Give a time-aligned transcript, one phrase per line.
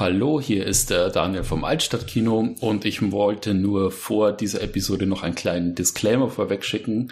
[0.00, 5.24] Hallo, hier ist der Daniel vom Altstadtkino und ich wollte nur vor dieser Episode noch
[5.24, 7.10] einen kleinen Disclaimer vorweg schicken.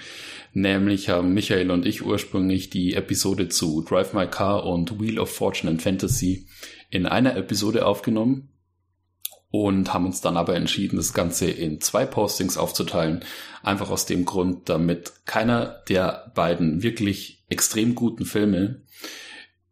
[0.52, 5.34] Nämlich haben Michael und ich ursprünglich die Episode zu Drive My Car und Wheel of
[5.34, 6.46] Fortune and Fantasy
[6.88, 8.50] in einer Episode aufgenommen
[9.50, 13.24] und haben uns dann aber entschieden, das Ganze in zwei Postings aufzuteilen.
[13.64, 18.82] Einfach aus dem Grund, damit keiner der beiden wirklich extrem guten Filme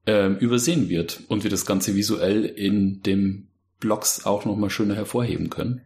[0.07, 3.48] ähm, übersehen wird und wir das Ganze visuell in dem
[3.80, 5.82] Blogs auch nochmal schöner hervorheben können.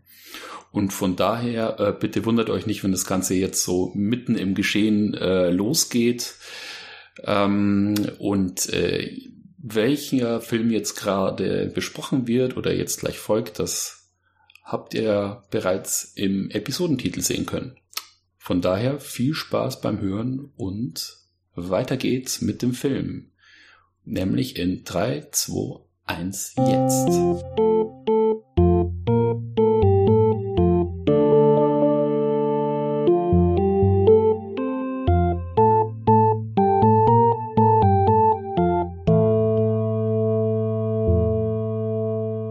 [0.70, 4.54] Und von daher äh, bitte wundert euch nicht, wenn das Ganze jetzt so mitten im
[4.54, 6.34] Geschehen äh, losgeht.
[7.24, 9.16] Ähm, und äh,
[9.58, 14.10] welcher Film jetzt gerade besprochen wird oder jetzt gleich folgt, das
[14.62, 17.77] habt ihr bereits im Episodentitel sehen können.
[18.36, 21.19] Von daher viel Spaß beim Hören und
[21.55, 23.30] weiter geht's mit dem Film
[24.08, 27.12] nämlich in 3, 2, 1 jetzt.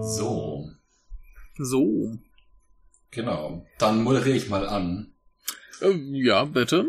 [0.01, 0.69] So.
[1.57, 2.17] So.
[3.11, 3.65] Genau.
[3.79, 5.13] Dann moderiere ich mal an.
[5.81, 6.87] Äh, ja, bitte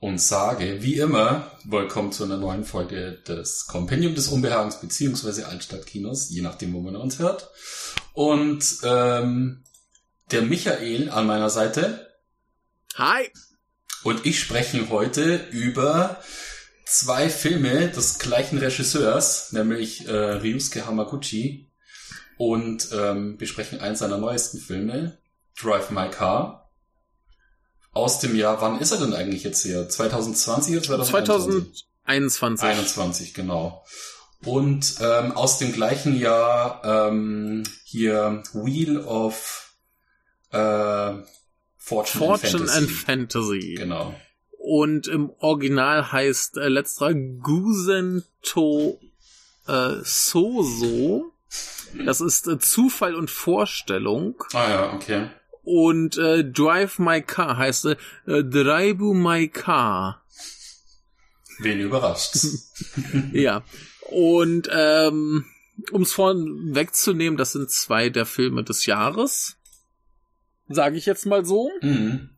[0.00, 6.30] und sage, wie immer, willkommen zu einer neuen Folge des Kompendium des Unbehagens beziehungsweise Altstadtkinos,
[6.30, 7.50] je nachdem, wo man uns hört.
[8.12, 9.64] Und ähm,
[10.30, 12.16] der Michael an meiner Seite.
[12.94, 13.28] Hi.
[14.04, 16.22] Und ich sprechen heute über
[16.86, 21.72] zwei Filme des gleichen Regisseurs, nämlich äh, Ryusuke Hamaguchi,
[22.36, 25.18] und ähm, besprechen einen seiner neuesten Filme,
[25.60, 26.67] Drive My Car
[27.98, 29.88] aus dem Jahr, wann ist er denn eigentlich jetzt hier?
[29.88, 31.84] 2020 oder 2021?
[32.04, 32.64] 2021.
[32.68, 33.84] 21, genau.
[34.44, 39.74] Und ähm, aus dem gleichen Jahr ähm, hier Wheel of
[40.50, 41.12] äh,
[41.76, 42.78] Fortune, Fortune and, Fantasy.
[42.78, 43.74] and Fantasy.
[43.76, 44.14] Genau.
[44.58, 49.00] Und im Original heißt äh, letzter Gusento
[49.66, 51.32] äh, Soso.
[52.04, 54.36] Das ist äh, Zufall und Vorstellung.
[54.52, 55.30] Ah ja, okay.
[55.70, 60.24] Und äh, Drive My Car heißt äh, Drive My Car.
[61.58, 62.38] Wen überrascht.
[63.34, 63.62] ja.
[64.08, 65.44] Und ähm,
[65.92, 69.58] um es vorhin wegzunehmen, das sind zwei der Filme des Jahres.
[70.68, 71.70] Sage ich jetzt mal so.
[71.82, 72.30] Mhm.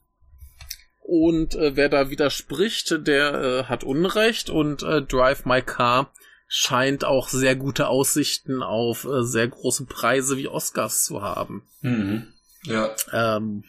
[0.98, 4.50] Und äh, wer da widerspricht, der äh, hat Unrecht.
[4.50, 6.12] Und äh, Drive My Car
[6.48, 11.62] scheint auch sehr gute Aussichten auf äh, sehr große Preise wie Oscars zu haben.
[11.82, 12.26] Mhm.
[12.64, 12.90] Ja.
[13.12, 13.64] Ähm,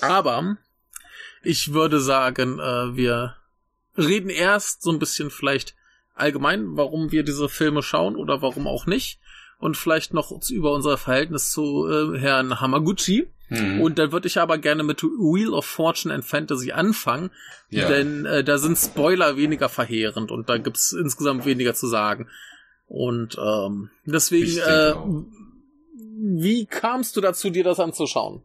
[0.00, 0.56] aber
[1.42, 3.36] ich würde sagen, äh, wir
[3.96, 5.74] reden erst so ein bisschen vielleicht
[6.14, 9.18] allgemein, warum wir diese Filme schauen oder warum auch nicht.
[9.58, 13.28] Und vielleicht noch über unser Verhältnis zu äh, Herrn Hamaguchi.
[13.50, 13.80] Mhm.
[13.80, 17.30] Und dann würde ich aber gerne mit Wheel of Fortune and Fantasy anfangen,
[17.68, 17.88] ja.
[17.88, 22.28] denn äh, da sind Spoiler weniger verheerend und da gibt's insgesamt weniger zu sagen.
[22.86, 24.94] Und ähm, deswegen äh,
[26.20, 28.42] wie kamst du dazu, dir das anzuschauen?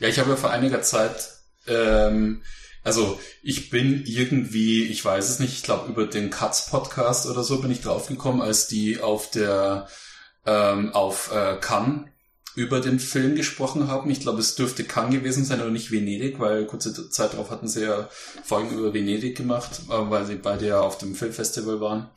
[0.00, 1.30] Ja, ich habe ja vor einiger Zeit,
[1.66, 2.42] ähm,
[2.84, 7.42] also ich bin irgendwie, ich weiß es nicht, ich glaube über den Cuts Podcast oder
[7.42, 9.88] so bin ich draufgekommen, als die auf der
[10.46, 12.06] ähm, auf äh, Cannes
[12.54, 14.10] über den Film gesprochen haben.
[14.10, 17.68] Ich glaube, es dürfte Cannes gewesen sein oder nicht Venedig, weil kurze Zeit darauf hatten
[17.68, 18.08] sie ja
[18.42, 22.10] Folgen über Venedig gemacht, äh, weil sie beide ja auf dem Filmfestival waren.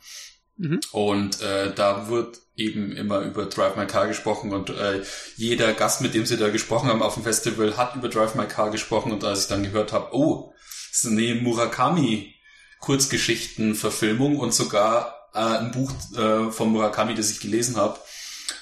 [0.56, 0.80] Mhm.
[0.92, 5.02] Und äh, da wird eben immer über Drive My Car gesprochen und äh,
[5.36, 8.46] jeder Gast, mit dem sie da gesprochen haben auf dem Festival, hat über Drive My
[8.46, 10.52] Car gesprochen und als ich dann gehört habe, oh,
[10.90, 12.34] das ist eine Murakami
[12.80, 17.98] Kurzgeschichten-Verfilmung und sogar äh, ein Buch äh, von Murakami, das ich gelesen habe,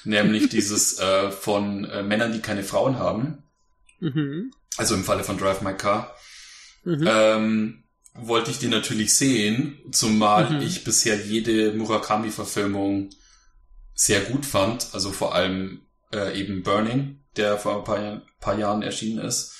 [0.05, 3.43] nämlich dieses äh, von äh, Männern, die keine Frauen haben.
[3.99, 4.53] Mhm.
[4.77, 6.15] Also im Falle von Drive My Car.
[6.83, 7.07] Mhm.
[7.07, 10.61] Ähm, wollte ich die natürlich sehen, zumal mhm.
[10.61, 13.09] ich bisher jede Murakami-Verfilmung
[14.01, 14.87] sehr gut fand.
[14.93, 19.53] Also vor allem äh, eben Burning, der vor ein paar, paar Jahren erschienen ist.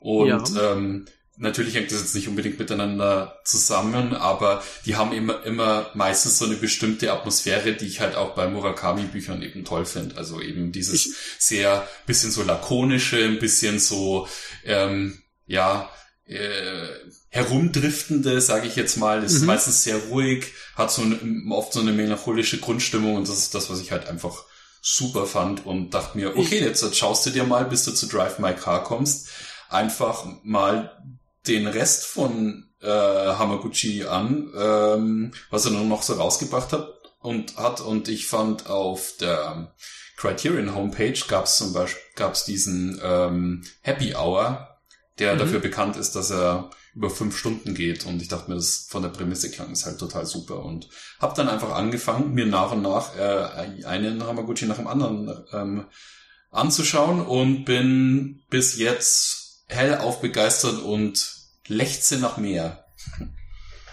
[0.00, 0.72] Und ja.
[0.72, 6.38] ähm, natürlich hängt das jetzt nicht unbedingt miteinander zusammen, aber die haben immer, immer meistens
[6.38, 10.16] so eine bestimmte Atmosphäre, die ich halt auch bei Murakami-Büchern eben toll finde.
[10.16, 14.26] Also eben dieses ich sehr bisschen so lakonische, ein bisschen so,
[14.64, 15.88] ähm, ja,
[16.26, 16.88] äh,
[17.34, 19.46] herumdriftende, sage ich jetzt mal, ist mhm.
[19.46, 21.18] meistens sehr ruhig, hat so eine,
[21.50, 24.44] oft so eine melancholische Grundstimmung und das ist das, was ich halt einfach
[24.80, 28.38] super fand und dachte mir, okay, jetzt schaust du dir mal, bis du zu Drive
[28.38, 29.30] My Car kommst,
[29.68, 30.96] einfach mal
[31.48, 36.88] den Rest von äh, Hamaguchi an, ähm, was er nur noch so rausgebracht hat
[37.18, 39.74] und hat und ich fand auf der
[40.16, 44.78] Criterion Homepage gab es zum Beispiel gab's diesen ähm, Happy Hour,
[45.18, 45.38] der mhm.
[45.40, 48.06] dafür bekannt ist, dass er über fünf Stunden geht.
[48.06, 50.64] Und ich dachte mir, das von der Prämisse klang ist halt total super.
[50.64, 50.88] Und
[51.20, 55.86] habe dann einfach angefangen, mir nach und nach äh, einen Hamaguchi nach dem anderen ähm,
[56.50, 61.34] anzuschauen und bin bis jetzt hellauf begeistert und
[61.66, 62.84] lechze nach mehr.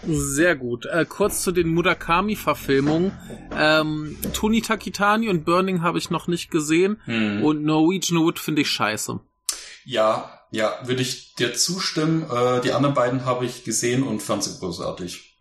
[0.04, 0.86] Sehr gut.
[0.86, 3.12] Äh, kurz zu den Murakami-Verfilmungen.
[3.56, 7.42] Ähm, Tony Takitani und Burning habe ich noch nicht gesehen hm.
[7.42, 9.20] und Norwegian Wood finde ich scheiße.
[9.84, 12.30] Ja, ja, würde ich dir zustimmen.
[12.30, 15.34] Äh, die anderen beiden habe ich gesehen und fand sie großartig.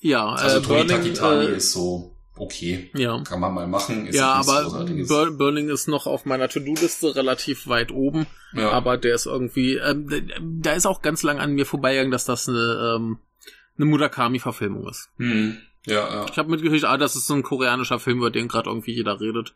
[0.00, 2.88] Ja, also äh, Burning, Takitani äh, ist so okay.
[2.94, 3.20] Ja.
[3.24, 4.06] Kann man mal machen.
[4.06, 8.28] Ist ja, aber Bur Burning ist noch auf meiner To-Do-Liste relativ weit oben.
[8.52, 8.70] Ja.
[8.70, 10.08] Aber der ist irgendwie, ähm,
[10.40, 13.18] da ist auch ganz lang an mir vorbeigegangen, dass das eine, ähm,
[13.76, 15.10] eine Murakami-Verfilmung ist.
[15.16, 15.58] Hm.
[15.84, 16.26] Ja, ja.
[16.30, 19.20] Ich habe mitgekriegt, ah, das ist so ein koreanischer Film, über den gerade irgendwie jeder
[19.20, 19.54] redet.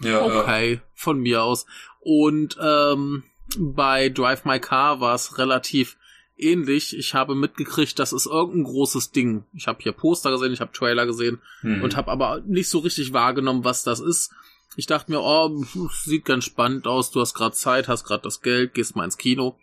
[0.00, 0.80] Ja, okay, ja.
[0.94, 1.64] von mir aus.
[2.00, 3.24] Und ähm,
[3.56, 5.96] bei Drive My Car war es relativ
[6.36, 6.96] ähnlich.
[6.96, 9.44] Ich habe mitgekriegt, das ist irgendein großes Ding.
[9.54, 11.82] Ich habe hier Poster gesehen, ich habe Trailer gesehen hm.
[11.82, 14.32] und habe aber nicht so richtig wahrgenommen, was das ist.
[14.76, 15.64] Ich dachte mir, oh,
[16.04, 19.18] sieht ganz spannend aus, du hast gerade Zeit, hast gerade das Geld, gehst mal ins
[19.18, 19.56] Kino.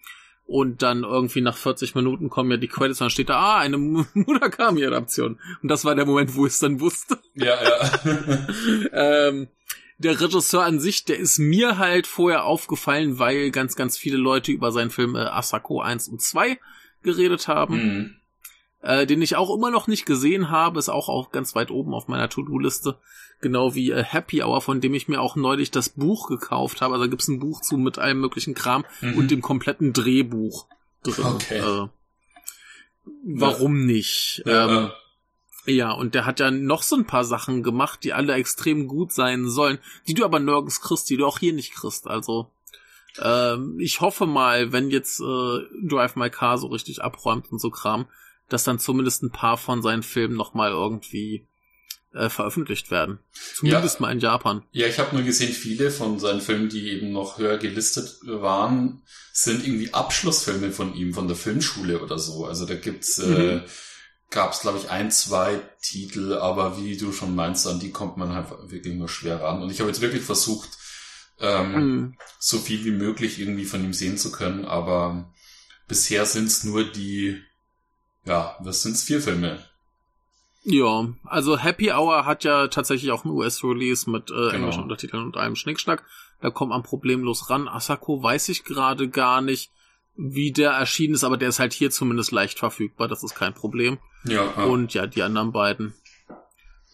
[0.47, 3.57] Und dann irgendwie nach 40 Minuten kommen ja die Credits und dann steht da, ah,
[3.59, 3.77] eine
[4.13, 5.39] Murakami-Adaption.
[5.63, 7.17] Und das war der Moment, wo ich es dann wusste.
[7.33, 8.47] Ja, ja.
[9.27, 9.47] ähm,
[9.97, 14.51] der Regisseur an sich, der ist mir halt vorher aufgefallen, weil ganz, ganz viele Leute
[14.51, 16.59] über seinen Film äh, Asako 1 und 2
[17.01, 17.75] geredet haben.
[17.75, 18.15] Mhm.
[18.81, 21.93] Äh, den ich auch immer noch nicht gesehen habe, ist auch, auch ganz weit oben
[21.93, 22.97] auf meiner To-Do-Liste.
[23.41, 26.93] Genau wie äh, Happy Hour, von dem ich mir auch neulich das Buch gekauft habe.
[26.93, 29.15] Also da gibt's ein Buch zu mit allem möglichen Kram mhm.
[29.15, 30.67] und dem kompletten Drehbuch
[31.03, 31.25] drin.
[31.25, 31.57] Okay.
[31.57, 31.87] Äh,
[33.23, 33.85] warum ja.
[33.85, 34.43] nicht?
[34.45, 34.93] Ähm, ja,
[35.91, 39.49] und der hat ja noch so ein paar Sachen gemacht, die alle extrem gut sein
[39.49, 42.07] sollen, die du aber nirgends kriegst, die du auch hier nicht kriegst.
[42.07, 42.51] Also
[43.19, 47.69] ähm, ich hoffe mal, wenn jetzt äh, Drive My Car so richtig abräumt und so
[47.69, 48.07] Kram,
[48.49, 51.47] dass dann zumindest ein paar von seinen Filmen nochmal irgendwie
[52.13, 53.19] äh, veröffentlicht werden.
[53.55, 54.63] Zumindest ja, mal in Japan.
[54.71, 59.01] Ja, ich habe nur gesehen, viele von seinen Filmen, die eben noch höher gelistet waren,
[59.33, 62.45] sind irgendwie Abschlussfilme von ihm, von der Filmschule oder so.
[62.45, 63.61] Also da gibt's äh, mhm.
[64.29, 68.17] Gab es, glaube ich, ein, zwei Titel, aber wie du schon meinst, an die kommt
[68.17, 69.61] man halt wirklich nur schwer ran.
[69.61, 70.69] Und ich habe jetzt wirklich versucht,
[71.39, 72.17] ähm, mhm.
[72.39, 75.33] so viel wie möglich irgendwie von ihm sehen zu können, aber
[75.87, 77.41] bisher sind es nur die,
[78.25, 79.59] ja, was sind es, vier Filme.
[80.63, 84.49] Ja, also Happy Hour hat ja tatsächlich auch ein US-Release mit äh, genau.
[84.49, 86.03] englischen Untertiteln und einem Schnickschnack.
[86.41, 87.67] Da kommt man problemlos ran.
[87.67, 89.71] Asako weiß ich gerade gar nicht
[90.17, 93.53] wie der erschienen ist, aber der ist halt hier zumindest leicht verfügbar, das ist kein
[93.53, 93.97] Problem.
[94.23, 94.53] Ja.
[94.57, 94.63] ja.
[94.63, 95.93] Und ja, die anderen beiden.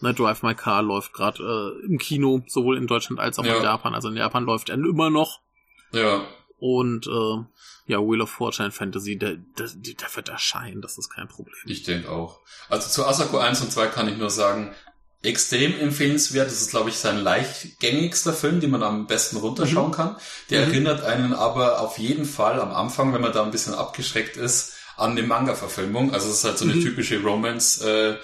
[0.00, 3.56] Ne, Drive My Car läuft gerade äh, im Kino, sowohl in Deutschland als auch ja.
[3.56, 3.94] in Japan.
[3.94, 5.40] Also in Japan läuft er immer noch.
[5.92, 6.26] Ja.
[6.58, 7.44] Und äh,
[7.86, 11.54] ja, Wheel of Fortune Fantasy, der, der, der wird erscheinen, das ist kein Problem.
[11.66, 12.40] Ich denke auch.
[12.68, 14.72] Also zu Asako 1 und 2 kann ich nur sagen,
[15.22, 16.46] extrem empfehlenswert.
[16.46, 19.94] Das ist, glaube ich, sein leichtgängigster Film, den man am besten runterschauen mhm.
[19.94, 20.16] kann.
[20.50, 20.72] Der mhm.
[20.72, 24.72] erinnert einen aber auf jeden Fall am Anfang, wenn man da ein bisschen abgeschreckt ist,
[24.96, 26.12] an eine Manga-Verfilmung.
[26.12, 26.82] Also es ist halt so eine mhm.
[26.82, 28.16] typische Romance- äh,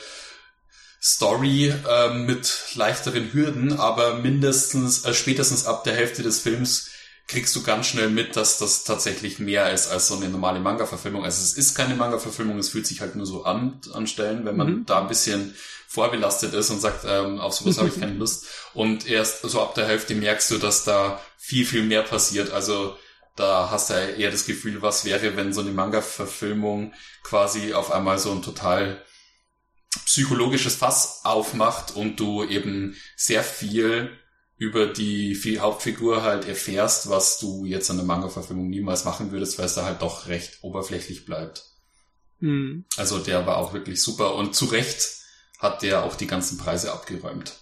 [1.01, 6.91] Story äh, mit leichteren Hürden, aber mindestens, äh, spätestens ab der Hälfte des Films
[7.29, 11.25] kriegst du ganz schnell mit, dass das tatsächlich mehr ist als so eine normale Manga-Verfilmung.
[11.25, 14.69] Also es ist keine Manga-Verfilmung, es fühlt sich halt nur so an, anstellen, wenn man
[14.69, 14.87] mhm.
[14.87, 15.55] da ein bisschen
[15.89, 18.47] vorbelastet ist und sagt, ähm, auf sowas habe ich keine Lust.
[18.75, 22.53] Und erst so ab der Hälfte merkst du, dass da viel, viel mehr passiert.
[22.53, 22.97] Also
[23.37, 26.93] da hast du ja eher das Gefühl, was wäre, wenn so eine Manga-Verfilmung
[27.23, 29.03] quasi auf einmal so ein total
[30.05, 34.11] psychologisches Fass aufmacht und du eben sehr viel
[34.59, 39.67] über die Hauptfigur halt erfährst, was du jetzt an der Manga-Verfilmung niemals machen würdest, weil
[39.67, 41.65] es da halt doch recht oberflächlich bleibt.
[42.41, 42.85] Mhm.
[42.97, 45.18] Also der war auch wirklich super und zu Recht
[45.59, 47.59] hat der auch die ganzen Preise abgeräumt.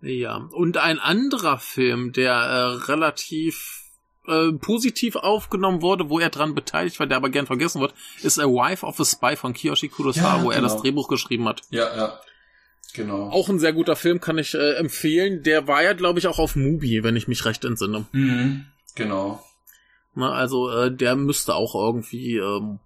[0.00, 3.82] Ja, und ein anderer Film, der äh, relativ
[4.26, 8.38] äh, positiv aufgenommen wurde, wo er dran beteiligt war, der aber gern vergessen wird, ist
[8.38, 10.82] A Wife of a Spy von Kiyoshi Kurosawa, ja, wo er das genau.
[10.82, 11.62] Drehbuch geschrieben hat.
[11.70, 12.20] Ja, ja.
[12.92, 13.28] Genau.
[13.30, 15.42] Auch ein sehr guter Film, kann ich äh, empfehlen.
[15.42, 18.06] Der war ja, glaube ich, auch auf Mubi, wenn ich mich recht entsinne.
[18.12, 19.44] Mhm, genau.
[20.14, 22.80] Na, also äh, der müsste auch irgendwie ähm,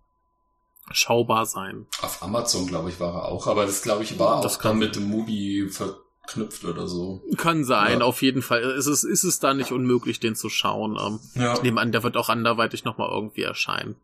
[0.91, 1.87] schaubar sein.
[2.03, 4.79] Auf Amazon, glaube ich, war er auch, aber das, glaube ich, war das auch kann
[4.79, 7.23] mit dem Mubi verknüpft oder so.
[7.37, 8.05] Kann sein, ja.
[8.05, 8.63] auf jeden Fall.
[8.63, 10.99] Ist es, ist es da nicht unmöglich, den zu schauen.
[11.01, 11.55] Ähm, ja.
[11.55, 13.97] Ich nehme an, der wird auch anderweitig nochmal irgendwie erscheinen.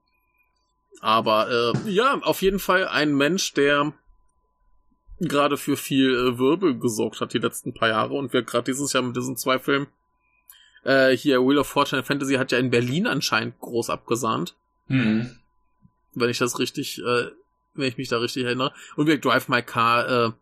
[1.00, 3.92] Aber äh, ja, auf jeden Fall ein Mensch, der
[5.18, 8.92] gerade für viel äh, Wirbel gesorgt hat die letzten paar Jahre und wir gerade dieses
[8.92, 9.87] Jahr mit diesen zwei Filmen
[10.84, 14.54] äh, hier Wheel of Fortune Fantasy hat ja in Berlin anscheinend groß abgesahnt.
[14.88, 15.37] Mhm.
[16.14, 17.30] Wenn ich das richtig, äh,
[17.74, 18.72] wenn ich mich da richtig erinnere.
[18.96, 20.32] Und wie Drive My Car äh,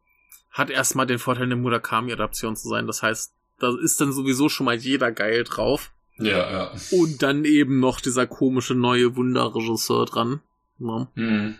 [0.50, 2.86] hat erstmal den Vorteil, eine Murakami-Adaption zu sein.
[2.86, 5.90] Das heißt, da ist dann sowieso schon mal jeder geil drauf.
[6.16, 6.72] Ja, ja.
[6.90, 10.40] Und dann eben noch dieser komische neue Wunderregisseur dran.
[10.78, 11.08] Ne?
[11.14, 11.56] Mhm.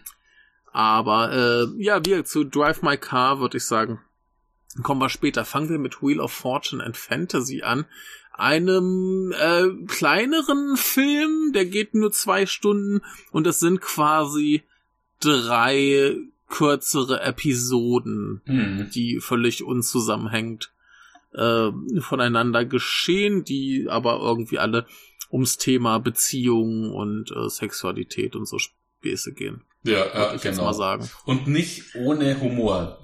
[0.72, 4.00] Aber äh, ja, wir zu Drive My Car würde ich sagen.
[4.82, 5.44] Kommen wir später.
[5.44, 7.84] Fangen wir mit Wheel of Fortune and Fantasy an.
[8.38, 13.02] Einem äh, kleineren Film, der geht nur zwei Stunden
[13.32, 14.62] und es sind quasi
[15.20, 16.16] drei
[16.48, 18.90] kürzere Episoden, Mhm.
[18.94, 20.72] die völlig unzusammenhängend
[21.34, 24.86] äh, voneinander geschehen, die aber irgendwie alle
[25.30, 29.62] ums Thema Beziehungen und äh, Sexualität und so Späße gehen.
[29.82, 30.72] Ja, mal genau.
[30.72, 31.08] sagen.
[31.26, 32.98] Und nicht ohne Humor,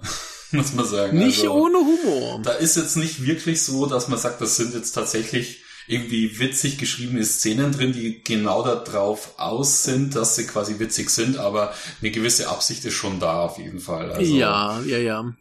[0.59, 1.19] muss man sagen.
[1.19, 2.41] Nicht also, ohne Humor.
[2.43, 6.79] Da ist jetzt nicht wirklich so, dass man sagt, das sind jetzt tatsächlich irgendwie witzig
[6.79, 12.11] geschriebene Szenen drin, die genau darauf aus sind, dass sie quasi witzig sind, aber eine
[12.11, 14.11] gewisse Absicht ist schon da auf jeden Fall.
[14.13, 15.35] Also ja, ja, ja.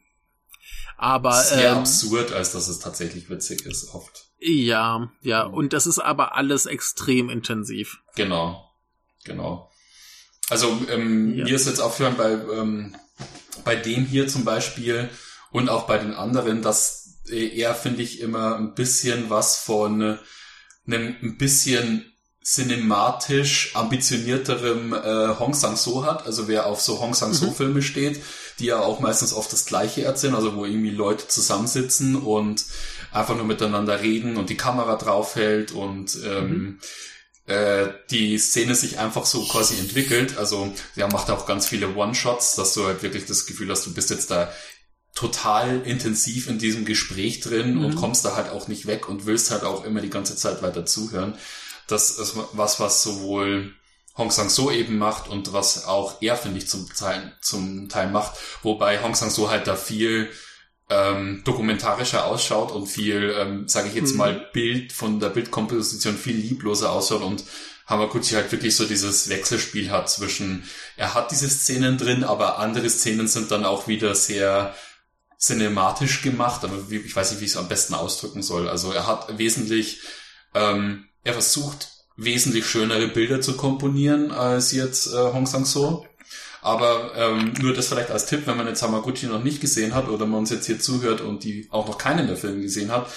[0.97, 4.25] Aber sehr ähm, absurd, als dass es tatsächlich witzig ist, oft.
[4.39, 7.99] ja, ja, und das ist aber alles extrem intensiv.
[8.15, 8.69] Genau,
[9.23, 9.69] genau.
[10.49, 11.45] Also ähm, Ja.
[11.45, 12.95] mir ist jetzt aufgefallen bei ähm,
[13.63, 15.09] bei dem hier zum Beispiel
[15.51, 20.19] und auch bei den anderen, dass er finde ich immer ein bisschen was von
[20.85, 26.25] einem ein bisschen cinematisch ambitionierterem äh, Hong Sang-so hat.
[26.25, 28.21] Also wer auf so Hong Sang-so-Filme steht,
[28.59, 32.65] die ja auch meistens oft das Gleiche erzählen, also wo irgendwie Leute zusammensitzen und
[33.13, 36.79] einfach nur miteinander reden und die Kamera draufhält und ähm,
[37.45, 40.37] äh, die Szene sich einfach so quasi entwickelt.
[40.37, 43.93] Also er macht auch ganz viele One-Shots, dass du halt wirklich das Gefühl hast, du
[43.93, 44.51] bist jetzt da
[45.15, 47.85] total intensiv in diesem Gespräch drin Mhm.
[47.85, 50.61] und kommst da halt auch nicht weg und willst halt auch immer die ganze Zeit
[50.63, 51.37] weiter zuhören.
[51.87, 53.73] Das ist was, was sowohl
[54.15, 58.37] Hong Sang-so eben macht und was auch er, finde ich, zum Teil, zum Teil macht.
[58.61, 60.31] Wobei Hong Sang-so halt da viel
[60.93, 64.17] ähm, dokumentarischer ausschaut und viel, ähm, sage ich jetzt Mhm.
[64.17, 67.43] mal, Bild von der Bildkomposition viel liebloser ausschaut und
[67.87, 70.63] Hamaguchi halt wirklich so dieses Wechselspiel hat zwischen,
[70.95, 74.73] er hat diese Szenen drin, aber andere Szenen sind dann auch wieder sehr
[75.37, 78.69] cinematisch gemacht, aber wie, ich weiß nicht, wie ich es am besten ausdrücken soll.
[78.69, 80.01] Also er hat wesentlich,
[80.53, 86.05] ähm, er versucht wesentlich schönere Bilder zu komponieren als jetzt äh, Hong Sang-so.
[86.61, 90.07] Aber ähm, nur das vielleicht als Tipp, wenn man jetzt Hamaguchi noch nicht gesehen hat
[90.07, 93.07] oder man uns jetzt hier zuhört und die auch noch keinen der Filme gesehen hat,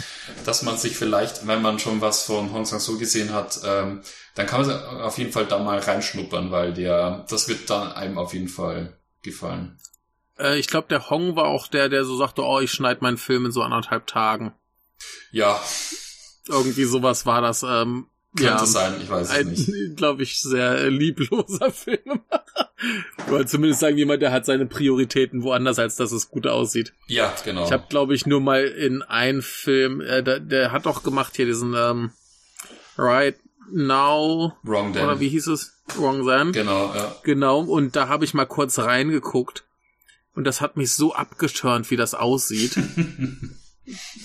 [0.44, 4.02] dass man sich vielleicht, wenn man schon was von Hong Sang-so gesehen hat, ähm,
[4.35, 8.18] dann kann man auf jeden Fall da mal reinschnuppern, weil der, das wird dann einem
[8.18, 9.78] auf jeden Fall gefallen.
[10.38, 13.16] Äh, ich glaube, der Hong war auch der, der so sagte, oh, ich schneide meinen
[13.16, 14.54] Film in so anderthalb Tagen.
[15.30, 15.61] Ja,
[16.49, 17.62] Irgendwie sowas war das.
[17.62, 18.06] Ähm,
[18.37, 19.97] könnte ja, sein, ich weiß es nicht.
[19.97, 22.71] glaube ich, sehr liebloser Filmemacher.
[23.31, 26.93] Oder zumindest sagen jemand, der hat seine Prioritäten woanders, als dass es gut aussieht.
[27.09, 27.64] Ja, genau.
[27.64, 31.37] Ich habe, glaube ich, nur mal in einem Film, äh, der, der hat doch gemacht
[31.37, 32.11] hier diesen ähm,
[32.97, 33.37] Right
[33.73, 35.05] Now Wrong Dan.
[35.05, 35.73] oder wie hieß es?
[35.97, 36.52] Wrong Then.
[36.52, 37.16] Genau, ja.
[37.23, 39.64] Genau, und da habe ich mal kurz reingeguckt.
[40.35, 42.76] Und das hat mich so abgeturnt, wie das aussieht.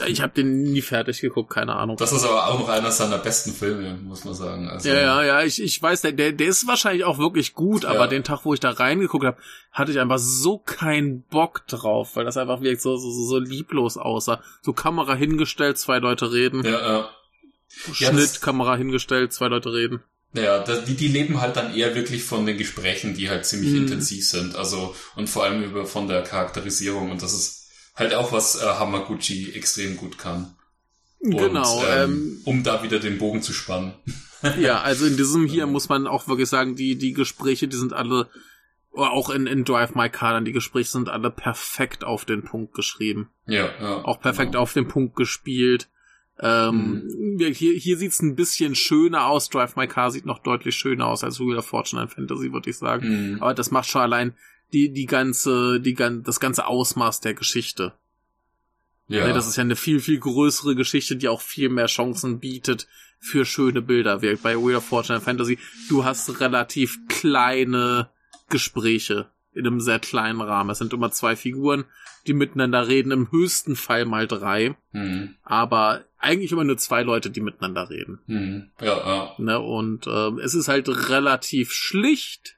[0.08, 1.98] ich habe den nie fertig geguckt, keine Ahnung.
[1.98, 4.68] Das ist aber auch noch einer seiner besten Filme, muss man sagen.
[4.68, 8.00] Also, ja, ja, ja, ich, ich weiß, der, der, ist wahrscheinlich auch wirklich gut, aber
[8.01, 8.08] Ja.
[8.08, 9.38] den Tag, wo ich da reingeguckt habe,
[9.72, 13.39] hatte ich einfach so keinen Bock drauf, weil das einfach wirklich so, so, so, so
[13.39, 14.41] lieblos aussah.
[14.62, 16.63] So Kamera hingestellt, zwei Leute reden.
[16.65, 17.10] Ja, ja.
[18.00, 20.01] Ja, Schnitt, das- Kamera hingestellt, zwei Leute reden.
[20.34, 23.72] Ja, das, die, die leben halt dann eher wirklich von den Gesprächen, die halt ziemlich
[23.72, 23.77] Mhm.
[23.84, 24.56] intensiv sind.
[24.56, 27.12] Also, und vor allem über von der Charakterisierung.
[27.12, 27.61] Und das ist
[27.95, 30.55] halt auch, was äh, Hamaguchi extrem gut kann.
[31.19, 31.83] Und, genau.
[31.86, 33.93] ähm, Ähm, um da wieder den Bogen zu spannen.
[34.60, 37.93] ja, also in diesem hier muss man auch wirklich sagen, die, die Gespräche, die sind
[37.93, 38.29] alle,
[38.91, 42.43] oder auch in, in Drive My Car, dann die Gespräche sind alle perfekt auf den
[42.43, 43.29] Punkt geschrieben.
[43.45, 44.03] Ja, ja.
[44.03, 44.63] Auch perfekt genau.
[44.63, 45.89] auf den Punkt gespielt.
[46.39, 49.50] Ähm, Hier, hier sieht's ein bisschen schöner aus.
[49.50, 52.69] Drive My Car sieht noch deutlich schöner aus als Wheel of Fortune and Fantasy, würde
[52.71, 53.33] ich sagen.
[53.33, 53.43] Mhm.
[53.43, 54.33] Aber das macht schon allein
[54.73, 57.93] die, die ganze, die, das ganze Ausmaß der Geschichte.
[59.07, 59.27] Ja.
[59.27, 62.87] Ne, das ist ja eine viel, viel größere Geschichte, die auch viel mehr Chancen bietet
[63.19, 64.21] für schöne Bilder.
[64.21, 65.59] Wie bei Wheel of Fortune Fantasy,
[65.89, 68.09] du hast relativ kleine
[68.49, 70.69] Gespräche in einem sehr kleinen Rahmen.
[70.69, 71.83] Es sind immer zwei Figuren,
[72.25, 75.35] die miteinander reden, im höchsten Fall mal drei, Mhm.
[75.43, 78.19] aber eigentlich immer nur zwei Leute, die miteinander reden.
[78.27, 78.69] Mhm.
[78.79, 79.35] Ja, ja.
[79.39, 79.59] Ne?
[79.59, 82.57] Und ähm, es ist halt relativ schlicht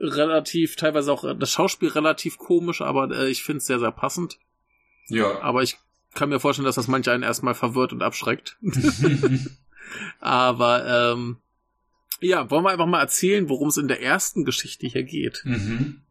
[0.00, 4.38] relativ, teilweise auch das Schauspiel relativ komisch, aber äh, ich finde es sehr, sehr passend.
[5.08, 5.40] Ja.
[5.40, 5.76] Aber ich
[6.14, 8.56] kann mir vorstellen, dass das manche einen erstmal verwirrt und abschreckt.
[10.20, 11.38] aber ähm,
[12.20, 15.42] ja, wollen wir einfach mal erzählen, worum es in der ersten Geschichte hier geht.
[15.44, 16.02] Mhm.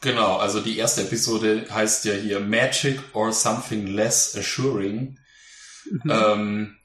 [0.00, 5.18] Genau, also die erste Episode heißt ja hier Magic or Something Less Assuring.
[5.90, 6.10] Mhm.
[6.10, 6.76] Ähm,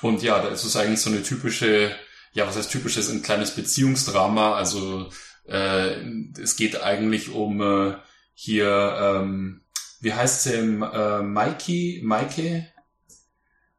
[0.00, 1.94] und ja, das ist eigentlich so eine typische,
[2.32, 4.54] ja, was heißt typisches, ein kleines Beziehungsdrama.
[4.54, 5.10] Also
[5.46, 5.96] äh,
[6.40, 7.94] es geht eigentlich um äh,
[8.34, 9.62] hier, ähm,
[10.00, 12.66] wie heißt sie, äh, Mikey, Maike?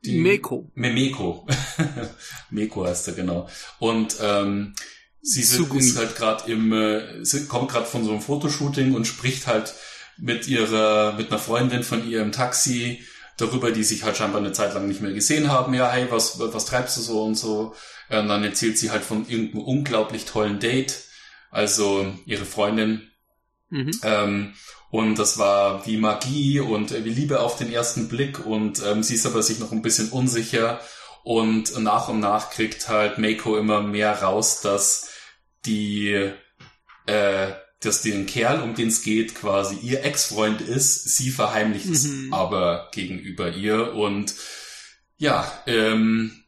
[0.04, 0.72] Die, Meko.
[0.76, 1.48] Memeko.
[2.52, 3.50] Meko heißt er, genau.
[3.80, 4.76] Und ähm,
[5.22, 9.06] sie sind, ist halt gerade im, äh, sie kommt gerade von so einem Fotoshooting und
[9.06, 9.74] spricht halt
[10.18, 13.04] mit ihrer, mit einer Freundin von ihr im Taxi
[13.38, 15.74] darüber, die sich halt scheinbar eine Zeit lang nicht mehr gesehen haben.
[15.74, 17.74] Ja, hey, was, was treibst du so und so?
[18.10, 21.05] Und dann erzählt sie halt von irgendeinem unglaublich tollen Date
[21.56, 23.10] also ihre Freundin.
[23.70, 23.92] Mhm.
[24.04, 24.54] Ähm,
[24.92, 29.16] und das war wie Magie und wie Liebe auf den ersten Blick und ähm, sie
[29.16, 30.80] ist aber sich noch ein bisschen unsicher
[31.24, 35.10] und nach und nach kriegt halt Mako immer mehr raus, dass
[35.66, 36.32] die
[37.08, 37.48] äh,
[37.80, 42.34] dass den Kerl, um den es geht, quasi ihr Ex-Freund ist, sie verheimlicht es mhm.
[42.34, 44.34] aber gegenüber ihr und
[45.18, 46.45] ja, ähm,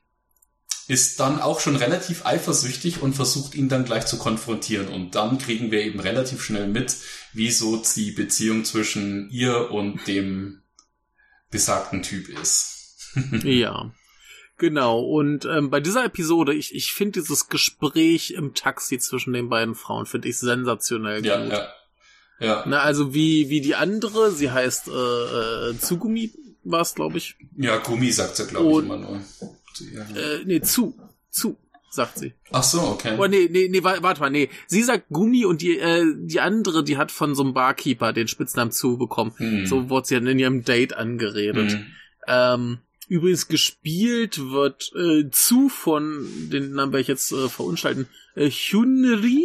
[0.88, 4.88] ist dann auch schon relativ eifersüchtig und versucht ihn dann gleich zu konfrontieren.
[4.88, 6.96] Und dann kriegen wir eben relativ schnell mit,
[7.34, 10.62] wieso die Beziehung zwischen ihr und dem
[11.52, 13.14] besagten Typ ist.
[13.44, 13.92] ja.
[14.60, 19.50] Genau, und ähm, bei dieser Episode, ich, ich finde dieses Gespräch im Taxi zwischen den
[19.50, 21.52] beiden Frauen, finde ich sensationell ja, gut.
[21.52, 21.68] Ja,
[22.40, 22.64] ja.
[22.66, 26.32] Na, also wie, wie die andere, sie heißt äh, äh, Zugumi,
[26.64, 27.36] war es, glaube ich.
[27.56, 29.22] Ja, Gummi sagt sie, glaube ich, immer nur
[29.80, 30.02] ja.
[30.16, 30.98] Äh, nee, zu.
[31.30, 31.58] Zu,
[31.90, 32.34] sagt sie.
[32.52, 33.16] Ach so, okay.
[33.18, 34.50] Oh, nee, nee, nee, warte mal, nee.
[34.68, 38.28] Sie sagt Gummi und die, äh, die andere, die hat von so einem Barkeeper den
[38.28, 39.34] Spitznamen zu bekommen.
[39.38, 39.66] Hm.
[39.66, 41.72] So wurde sie dann in ihrem Date angeredet.
[41.72, 41.86] Hm.
[42.28, 48.50] Ähm, übrigens gespielt wird äh, zu von, den Namen werde ich jetzt äh, verunstalten, äh,
[48.50, 49.44] Hyunri,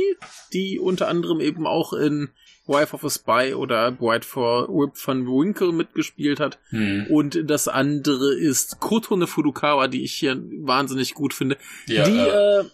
[0.53, 2.31] die unter anderem eben auch in
[2.73, 6.59] Wife of a Spy oder Bride for Whip van Winkle mitgespielt hat.
[6.71, 7.07] Hm.
[7.09, 12.61] Und das andere ist Kotone Furukawa, die ich hier wahnsinnig gut finde, ja, die äh,
[12.61, 12.65] äh,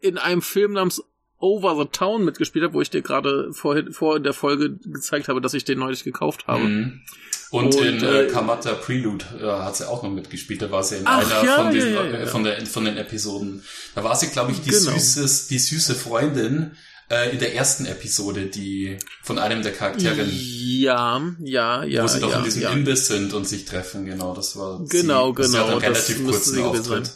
[0.00, 1.02] in einem Film namens
[1.38, 5.42] Over the Town mitgespielt hat, wo ich dir gerade vor, vor der Folge gezeigt habe,
[5.42, 6.62] dass ich den neulich gekauft habe.
[6.62, 7.02] Hm.
[7.50, 10.62] Und, und, in äh, äh Kamata Prelude äh, hat sie auch noch mitgespielt.
[10.62, 12.84] Da war sie in ach, einer ja, von, diesen, ja, ja, äh, von, der, von
[12.84, 13.62] den Episoden.
[13.94, 14.92] Da war sie, glaube ich, die, genau.
[14.92, 16.72] süßes, die süße Freundin
[17.10, 20.24] äh, in der ersten Episode, die von einem der Charaktere.
[20.24, 22.02] Ja, ja, ja.
[22.02, 22.72] Wo sie doch ja, in diesem ja.
[22.72, 24.34] Imbiss sind und sich treffen, genau.
[24.34, 25.74] Das war genau, sie, genau.
[25.74, 27.10] Das relativ kurzen Auftritt.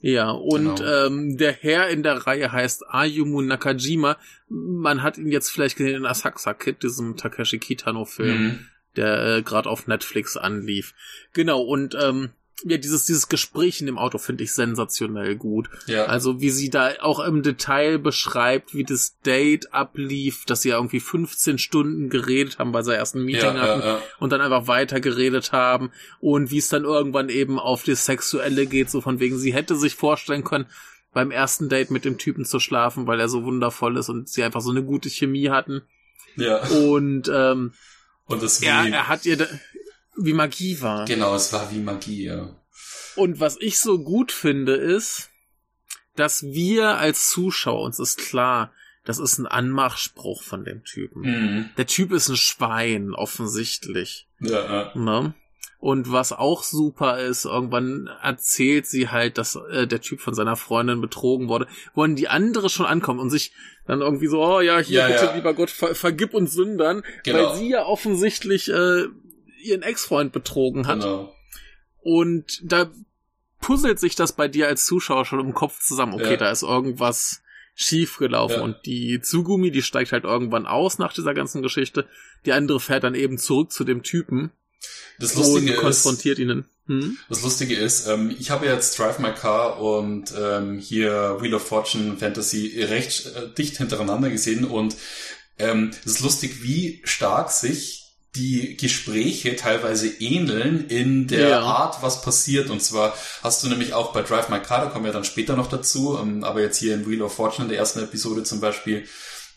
[0.00, 1.06] Ja, und genau.
[1.06, 4.18] ähm, der Herr in der Reihe heißt Ayumu Nakajima.
[4.50, 8.66] Man hat ihn jetzt vielleicht gesehen in Asakusa Kid, diesem Takeshi Kitano-Film, mhm.
[8.96, 10.92] der äh, gerade auf Netflix anlief.
[11.32, 12.32] Genau, und ähm,
[12.66, 15.68] ja, dieses, dieses Gespräch in dem Auto finde ich sensationell gut.
[15.86, 16.06] Ja.
[16.06, 20.76] Also wie sie da auch im Detail beschreibt, wie das Date ablief, dass sie ja
[20.76, 24.02] irgendwie 15 Stunden geredet haben, weil sie ersten Meeting ja, hatten ja, ja.
[24.18, 28.66] und dann einfach weiter geredet haben und wie es dann irgendwann eben auf das Sexuelle
[28.66, 30.66] geht, so von wegen, sie hätte sich vorstellen können,
[31.12, 34.42] beim ersten Date mit dem Typen zu schlafen, weil er so wundervoll ist und sie
[34.42, 35.82] einfach so eine gute Chemie hatten.
[36.36, 36.62] Ja.
[36.68, 37.72] Und ähm,
[38.26, 39.46] und das er, er hat ihr
[40.16, 41.04] wie Magie war.
[41.04, 42.56] Genau, es war wie Magie, ja.
[43.16, 45.30] Und was ich so gut finde, ist,
[46.16, 48.72] dass wir als Zuschauer, uns ist klar,
[49.04, 51.22] das ist ein Anmachspruch von dem Typen.
[51.22, 51.70] Mhm.
[51.76, 54.26] Der Typ ist ein Schwein, offensichtlich.
[54.40, 54.92] Ja.
[54.94, 55.34] Ne?
[55.78, 60.56] Und was auch super ist, irgendwann erzählt sie halt, dass äh, der Typ von seiner
[60.56, 63.52] Freundin betrogen wurde, wo die andere schon ankommt und sich
[63.86, 65.34] dann irgendwie so, oh ja, hier ja, bitte, ja.
[65.34, 67.50] lieber Gott, ver vergib uns Sündern, genau.
[67.50, 69.08] weil sie ja offensichtlich äh,
[69.64, 71.00] ihren Ex-Freund betrogen hat.
[71.00, 71.34] Genau.
[72.02, 72.90] Und da
[73.60, 76.14] puzzelt sich das bei dir als Zuschauer schon im Kopf zusammen.
[76.14, 76.36] Okay, ja.
[76.36, 77.40] da ist irgendwas
[77.74, 78.62] schief gelaufen ja.
[78.62, 82.06] und die Tsugumi, die steigt halt irgendwann aus nach dieser ganzen Geschichte.
[82.44, 84.52] Die andere fährt dann eben zurück zu dem Typen.
[85.18, 86.66] Das Lustige und konfrontiert ist, ihnen.
[86.86, 87.16] Hm?
[87.28, 91.66] Das Lustige ist, ähm, ich habe jetzt Drive My Car und ähm, hier Wheel of
[91.66, 94.96] Fortune Fantasy recht äh, dicht hintereinander gesehen und
[95.58, 98.03] ähm, es ist lustig, wie stark sich
[98.36, 101.60] die Gespräche teilweise ähneln in der ja.
[101.60, 102.70] Art, was passiert.
[102.70, 105.56] Und zwar hast du nämlich auch bei Drive My Car, da kommen wir dann später
[105.56, 108.60] noch dazu, ähm, aber jetzt hier in Wheel of Fortune in der ersten Episode zum
[108.60, 109.06] Beispiel,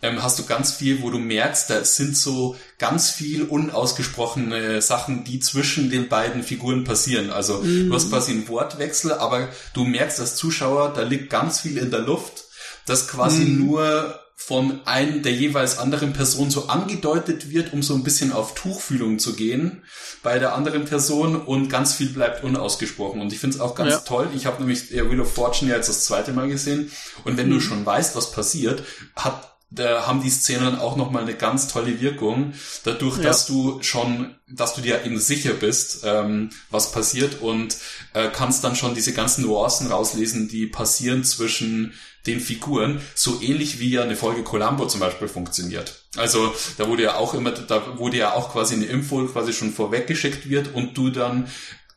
[0.04, 5.24] ähm, hast du ganz viel, wo du merkst, da sind so ganz viel unausgesprochene Sachen,
[5.24, 7.32] die zwischen den beiden Figuren passieren.
[7.32, 7.90] Also mhm.
[7.90, 11.90] du hast quasi einen Wortwechsel, aber du merkst als Zuschauer, da liegt ganz viel in
[11.90, 12.46] der Luft,
[12.86, 13.66] das quasi mhm.
[13.66, 18.54] nur von einem der jeweils anderen Person so angedeutet wird, um so ein bisschen auf
[18.54, 19.82] Tuchfühlung zu gehen
[20.22, 23.20] bei der anderen Person und ganz viel bleibt unausgesprochen.
[23.20, 24.00] Und ich finde es auch ganz ja.
[24.00, 24.30] toll.
[24.36, 26.92] Ich habe nämlich Wheel of Fortune ja jetzt das zweite Mal gesehen.
[27.26, 27.54] Und wenn mhm.
[27.54, 28.84] du schon weißt, was passiert,
[29.16, 32.54] hat da haben die Szenen auch nochmal eine ganz tolle Wirkung,
[32.84, 33.24] dadurch, ja.
[33.24, 37.76] dass du schon, dass du dir eben sicher bist, ähm, was passiert und
[38.14, 41.94] äh, kannst dann schon diese ganzen Nuancen rauslesen, die passieren zwischen
[42.28, 46.04] den Figuren, so ähnlich wie ja eine Folge Columbo zum Beispiel funktioniert.
[46.18, 49.72] Also da wurde ja auch immer, da wurde ja auch quasi eine Info quasi schon
[49.72, 51.48] vorweggeschickt wird und du dann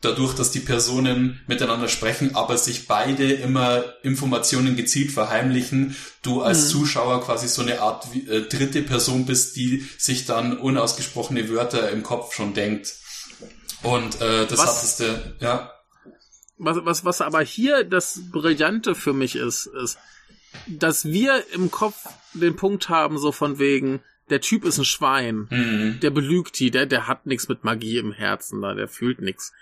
[0.01, 6.65] dadurch, dass die Personen miteinander sprechen, aber sich beide immer Informationen gezielt verheimlichen, du als
[6.65, 6.69] mhm.
[6.69, 12.03] Zuschauer quasi so eine Art äh, dritte Person bist, die sich dann unausgesprochene Wörter im
[12.03, 12.95] Kopf schon denkt.
[13.83, 15.73] Und äh, das was, hattest du, ja.
[16.59, 19.99] Was, was, was aber hier das Brillante für mich ist, ist,
[20.67, 25.49] dass wir im Kopf den Punkt haben, so von wegen, der Typ ist ein Schwein,
[25.51, 25.99] mhm.
[26.01, 29.53] der belügt die, der, der hat nichts mit Magie im Herzen, da, der fühlt nichts.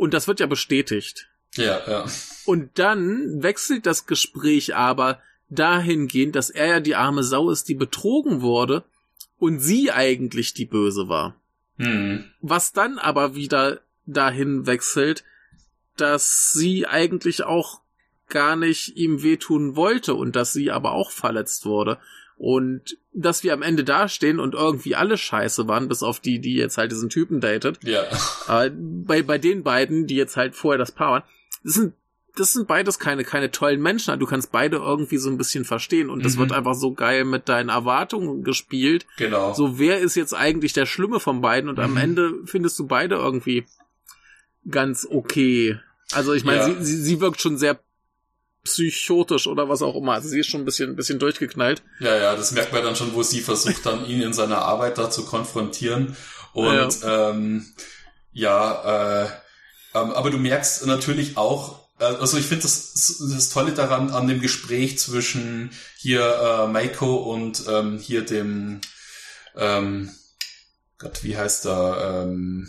[0.00, 1.28] Und das wird ja bestätigt.
[1.56, 2.06] Ja, ja.
[2.46, 7.74] Und dann wechselt das Gespräch aber dahingehend, dass er ja die arme Sau ist, die
[7.74, 8.82] betrogen wurde
[9.38, 11.36] und sie eigentlich die Böse war.
[11.76, 12.24] Mhm.
[12.40, 15.22] Was dann aber wieder dahin wechselt,
[15.98, 17.82] dass sie eigentlich auch
[18.30, 21.98] gar nicht ihm wehtun wollte und dass sie aber auch verletzt wurde.
[22.40, 26.54] Und dass wir am Ende dastehen und irgendwie alle scheiße waren, bis auf die, die
[26.54, 27.78] jetzt halt diesen Typen datet.
[27.84, 28.04] Ja.
[28.48, 31.22] Äh, bei, bei den beiden, die jetzt halt vorher das Paar waren,
[31.62, 31.92] das sind,
[32.36, 34.18] das sind beides keine, keine tollen Menschen.
[34.18, 36.40] Du kannst beide irgendwie so ein bisschen verstehen und das mhm.
[36.40, 39.06] wird einfach so geil mit deinen Erwartungen gespielt.
[39.18, 39.52] Genau.
[39.52, 41.84] So, wer ist jetzt eigentlich der Schlimme von beiden und mhm.
[41.84, 43.66] am Ende findest du beide irgendwie
[44.68, 45.78] ganz okay.
[46.12, 46.64] Also ich meine, ja.
[46.64, 47.78] sie, sie, sie wirkt schon sehr
[48.64, 50.12] psychotisch oder was auch immer.
[50.14, 51.82] Also sie ist schon ein bisschen, ein bisschen durchgeknallt.
[52.00, 54.98] Ja, ja, das merkt man dann schon, wo sie versucht dann ihn in seiner Arbeit
[54.98, 56.16] da zu konfrontieren.
[56.52, 57.66] Und ja, ähm,
[58.32, 59.28] ja äh,
[59.94, 64.28] ähm, aber du merkst natürlich auch, äh, also ich finde das, das Tolle daran an
[64.28, 68.80] dem Gespräch zwischen hier äh, Maiko und ähm, hier dem
[69.56, 70.10] ähm,
[71.00, 72.24] Gott, wie heißt er?
[72.24, 72.68] Ähm,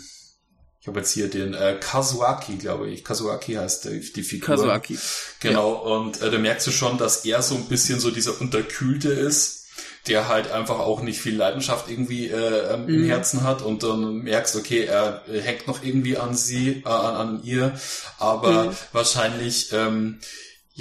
[0.82, 3.04] ich habe jetzt hier den äh, Kazuaki, glaube ich.
[3.04, 4.56] Kazuaki heißt der, die Figur.
[4.56, 4.98] Kazuaki.
[5.39, 5.80] Genau, ja.
[5.80, 9.67] und äh, da merkst du schon, dass er so ein bisschen so dieser Unterkühlte ist,
[10.08, 12.96] der halt einfach auch nicht viel Leidenschaft irgendwie äh, ähm, mhm.
[12.96, 17.15] im Herzen hat und dann merkst, okay, er hängt noch irgendwie an sie, äh, an,
[17.15, 17.80] an ihr,
[18.17, 18.78] aber mhm.
[18.91, 20.17] wahrscheinlich ähm,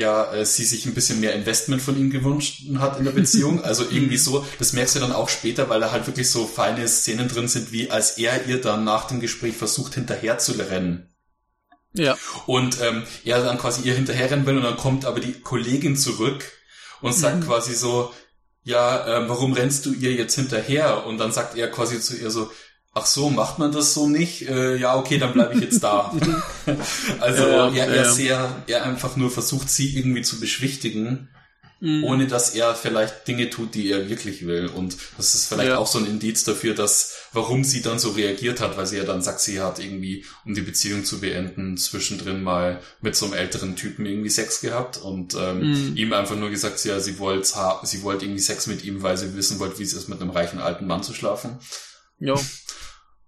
[0.00, 3.62] ja äh, sie sich ein bisschen mehr Investment von ihm gewünscht hat in der Beziehung.
[3.70, 6.88] Also irgendwie so, das merkst du dann auch später, weil da halt wirklich so feine
[6.88, 11.14] Szenen drin sind, wie als er ihr dann nach dem Gespräch versucht, hinterher zu rennen.
[11.92, 12.16] Ja.
[12.46, 16.44] Und ähm, er dann quasi ihr hinterherrennen will und dann kommt aber die Kollegin zurück
[17.00, 17.46] und sagt mhm.
[17.46, 18.12] quasi so,
[18.62, 21.06] ja, äh, warum rennst du ihr jetzt hinterher?
[21.06, 22.50] Und dann sagt er quasi zu ihr so,
[22.92, 24.48] ach so, macht man das so nicht?
[24.48, 26.12] Äh, ja, okay, dann bleibe ich jetzt da.
[27.20, 28.10] also ja, er, er ja.
[28.10, 31.28] sehr, er einfach nur versucht, sie irgendwie zu beschwichtigen,
[31.78, 32.02] mhm.
[32.02, 34.66] ohne dass er vielleicht Dinge tut, die er wirklich will.
[34.66, 35.78] Und das ist vielleicht ja.
[35.78, 39.04] auch so ein Indiz dafür, dass warum sie dann so reagiert hat, weil sie ja
[39.04, 43.34] dann sagt, sie hat irgendwie, um die Beziehung zu beenden, zwischendrin mal mit so einem
[43.34, 45.96] älteren Typen irgendwie Sex gehabt und ähm, mhm.
[45.96, 47.48] ihm einfach nur gesagt, ja, sie wollte
[47.84, 50.30] sie wollte irgendwie Sex mit ihm, weil sie wissen wollte, wie es ist, mit einem
[50.30, 51.60] reichen alten Mann zu schlafen.
[52.20, 52.34] Ja.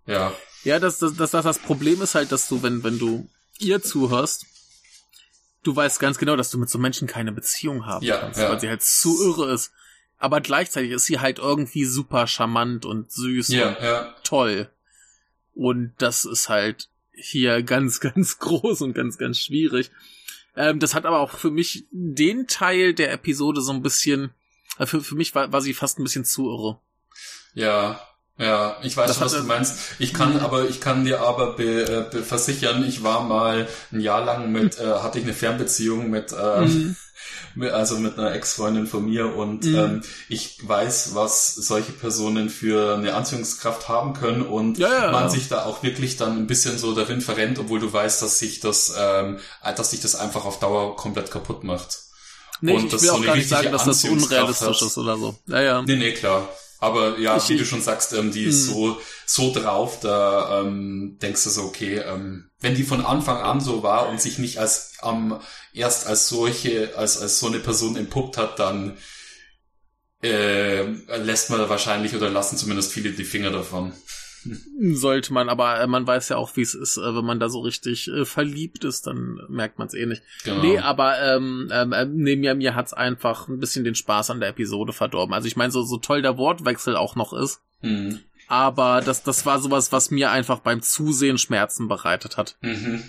[0.07, 0.33] Ja.
[0.65, 3.29] Ja, das, das, das, das Problem ist halt, dass du, wenn, wenn du
[3.59, 4.47] ihr zuhörst,
[5.63, 8.49] du weißt ganz genau, dass du mit so Menschen keine Beziehung haben ja, kannst, ja.
[8.49, 9.73] weil sie halt zu irre ist.
[10.19, 14.15] Aber gleichzeitig ist sie halt irgendwie super charmant und süß ja, und ja.
[14.23, 14.71] toll.
[15.55, 19.91] Und das ist halt hier ganz, ganz groß und ganz, ganz schwierig.
[20.55, 24.31] Ähm, das hat aber auch für mich den Teil der Episode so ein bisschen,
[24.79, 26.79] äh, für, für mich war, war sie fast ein bisschen zu irre.
[27.55, 28.01] Ja,
[28.43, 29.79] ja, ich weiß schon, was du meinst.
[29.99, 34.01] Ich kann aber, ich kann dir aber be, äh, be versichern, ich war mal ein
[34.01, 36.97] Jahr lang mit, äh, hatte ich eine Fernbeziehung mit, äh, mhm.
[37.55, 39.75] mit also mit einer Ex-Freundin von mir und mhm.
[39.77, 45.25] ähm, ich weiß, was solche Personen für eine Anziehungskraft haben können und ja, ja, man
[45.25, 45.31] ja.
[45.31, 48.59] sich da auch wirklich dann ein bisschen so darin verrennt, obwohl du weißt, dass sich
[48.59, 49.39] das, ähm,
[49.77, 52.01] dass sich das einfach auf Dauer komplett kaputt macht.
[52.61, 55.37] Nee, und ich will auch gar nicht sagen, dass das unrealistisch ist oder so.
[55.47, 55.83] Ja, ja.
[55.83, 56.49] Nee, nee, klar.
[56.83, 58.75] Aber ja, ich, wie du schon sagst, ähm, die ist hm.
[58.75, 63.61] so, so drauf, da ähm, denkst du so, okay, ähm, wenn die von Anfang an
[63.61, 65.39] so war und sich nicht als ähm,
[65.73, 68.99] erst als solche, als, als so eine Person entpuppt hat, dann
[70.25, 70.83] äh,
[71.19, 73.93] lässt man wahrscheinlich oder lassen zumindest viele die Finger davon.
[74.79, 77.49] Sollte man, aber äh, man weiß ja auch, wie es ist, äh, wenn man da
[77.49, 80.23] so richtig äh, verliebt ist, dann merkt man es eh nicht.
[80.45, 80.63] Genau.
[80.63, 84.41] Nee, aber ähm, ähm, äh, nee, mir, mir hat's einfach ein bisschen den Spaß an
[84.41, 85.35] der Episode verdorben.
[85.35, 88.21] Also ich meine, so, so toll der Wortwechsel auch noch ist, mhm.
[88.49, 92.57] aber das, das war sowas, was mir einfach beim Zusehen Schmerzen bereitet hat.
[92.61, 93.03] Mhm.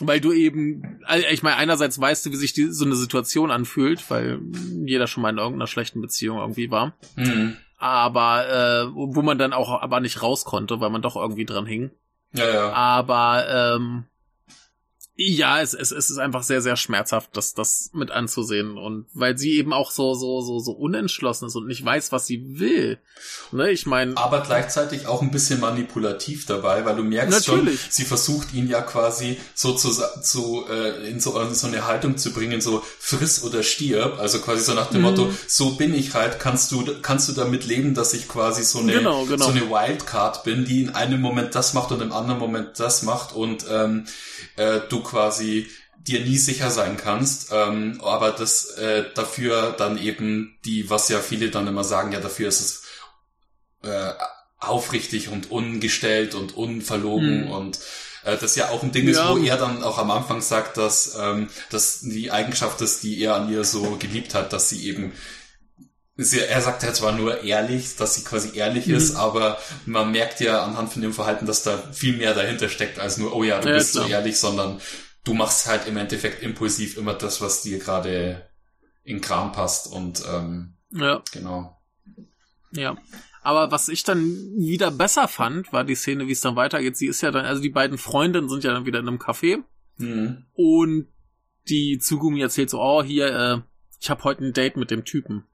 [0.00, 1.00] Weil du eben,
[1.30, 4.40] ich meine, einerseits weißt du, wie sich die, so eine Situation anfühlt, weil
[4.84, 6.94] jeder schon mal in irgendeiner schlechten Beziehung irgendwie war.
[7.16, 11.44] Mhm aber äh, wo man dann auch aber nicht raus konnte, weil man doch irgendwie
[11.44, 11.90] dran hing.
[12.32, 12.72] Ja, ja.
[12.72, 14.04] Aber ähm,
[15.18, 18.76] ja, es, es, es ist einfach sehr, sehr schmerzhaft, das, das mit anzusehen.
[18.76, 22.26] Und weil sie eben auch so, so, so, so unentschlossen ist und nicht weiß, was
[22.26, 22.98] sie will.
[23.50, 24.14] Ne, ich meine.
[24.18, 27.80] Aber gleichzeitig auch ein bisschen manipulativ dabei, weil du merkst natürlich.
[27.80, 31.86] schon, sie versucht ihn ja quasi so zu, zu äh, in, so in so eine
[31.86, 34.18] Haltung zu bringen, so friss oder stirb.
[34.18, 35.06] Also quasi so nach dem mhm.
[35.06, 38.80] Motto, so bin ich halt, kannst du, kannst du damit leben, dass ich quasi so
[38.80, 39.46] eine, genau, genau.
[39.46, 43.02] so eine Wildcard bin, die in einem Moment das macht und im anderen Moment das
[43.02, 44.04] macht und ähm,
[44.56, 50.58] äh, du quasi dir nie sicher sein kannst, ähm, aber das äh, dafür dann eben
[50.64, 52.82] die, was ja viele dann immer sagen, ja dafür ist es
[53.88, 54.12] äh,
[54.58, 57.50] aufrichtig und ungestellt und unverlogen hm.
[57.50, 57.78] und
[58.24, 61.16] äh, das ja auch ein Ding ist, wo er dann auch am Anfang sagt, dass
[61.18, 65.12] ähm, dass die Eigenschaft ist, die er an ihr so geliebt hat, dass sie eben
[66.18, 68.94] Sie, er sagt ja zwar nur ehrlich, dass sie quasi ehrlich mhm.
[68.94, 72.98] ist, aber man merkt ja anhand von dem Verhalten, dass da viel mehr dahinter steckt
[72.98, 74.04] als nur, oh ja, du ja, bist klar.
[74.04, 74.80] so ehrlich, sondern
[75.24, 78.48] du machst halt im Endeffekt impulsiv immer das, was dir gerade
[79.04, 81.22] in Kram passt und ähm, ja.
[81.32, 81.78] genau.
[82.72, 82.96] Ja.
[83.42, 84.24] Aber was ich dann
[84.56, 86.96] wieder besser fand, war die Szene, wie es dann weitergeht.
[86.96, 89.58] Sie ist ja dann, also die beiden Freundinnen sind ja dann wieder in einem Café
[89.98, 90.46] mhm.
[90.54, 91.08] und
[91.68, 93.58] die Tsugumi erzählt so, oh hier, äh,
[94.00, 95.44] ich habe heute ein Date mit dem Typen.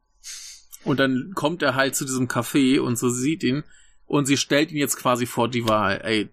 [0.85, 3.63] Und dann kommt er halt zu diesem Café und so sieht ihn
[4.07, 6.01] und sie stellt ihn jetzt quasi vor die Wahl.
[6.03, 6.29] Ey,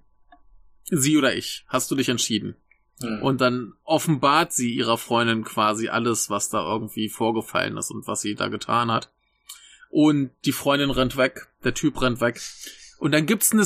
[0.86, 2.56] sie oder ich, hast du dich entschieden?
[3.02, 3.22] Mhm.
[3.22, 8.22] Und dann offenbart sie ihrer Freundin quasi alles, was da irgendwie vorgefallen ist und was
[8.22, 9.12] sie da getan hat.
[9.90, 12.42] Und die Freundin rennt weg, der Typ rennt weg.
[13.00, 13.66] Und dann gibt's eine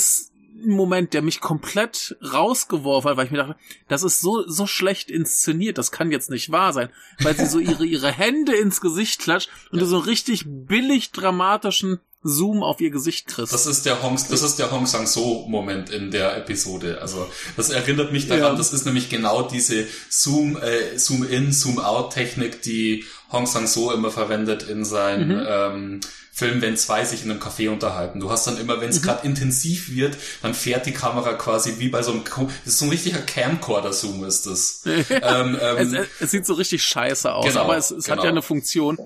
[0.66, 3.56] Moment, der mich komplett rausgeworfen hat, weil ich mir dachte,
[3.88, 6.90] das ist so, so schlecht inszeniert, das kann jetzt nicht wahr sein,
[7.20, 9.86] weil sie so ihre, ihre Hände ins Gesicht klatscht und ja.
[9.86, 13.54] so einen richtig billig dramatischen Zoom auf ihr Gesicht kriegst.
[13.54, 17.02] Das ist der Hong, das ist der Hong Sang-so Moment in der Episode.
[17.02, 18.56] Also, das erinnert mich daran, ja.
[18.56, 23.92] das ist nämlich genau diese Zoom, äh, Zoom in, Zoom out Technik, die Hong Sang-so
[23.92, 25.46] immer verwendet in seinen, mhm.
[25.46, 26.00] ähm,
[26.36, 28.20] Film, wenn zwei sich in einem Café unterhalten.
[28.20, 29.06] Du hast dann immer, wenn es mhm.
[29.06, 32.86] gerade intensiv wird, dann fährt die Kamera quasi wie bei so einem, das ist so
[32.86, 34.82] ein richtiger Camcorder-Zoom ist das.
[34.86, 38.18] ähm, ähm, es, es, sieht so richtig scheiße aus, genau, aber es, es genau.
[38.18, 38.98] hat ja eine Funktion,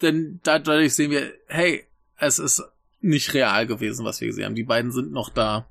[0.00, 1.84] denn dadurch sehen wir, hey,
[2.16, 2.62] es ist
[3.02, 4.54] nicht real gewesen, was wir gesehen haben.
[4.54, 5.68] Die beiden sind noch da.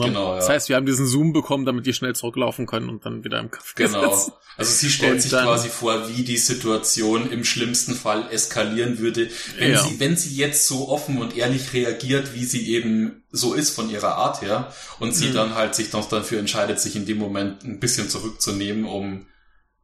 [0.00, 0.54] Genau, das ja.
[0.54, 3.50] heißt, wir haben diesen Zoom bekommen, damit die schnell zurücklaufen können und dann wieder im
[3.50, 4.14] Kampf Genau.
[4.14, 4.32] Sitzen.
[4.56, 9.30] Also sie stellt und sich quasi vor, wie die Situation im schlimmsten Fall eskalieren würde,
[9.58, 9.82] wenn ja.
[9.82, 13.88] sie, wenn sie jetzt so offen und ehrlich reagiert, wie sie eben so ist von
[13.90, 15.34] ihrer Art her, und sie mhm.
[15.34, 19.26] dann halt sich noch dafür entscheidet, sich in dem Moment ein bisschen zurückzunehmen, um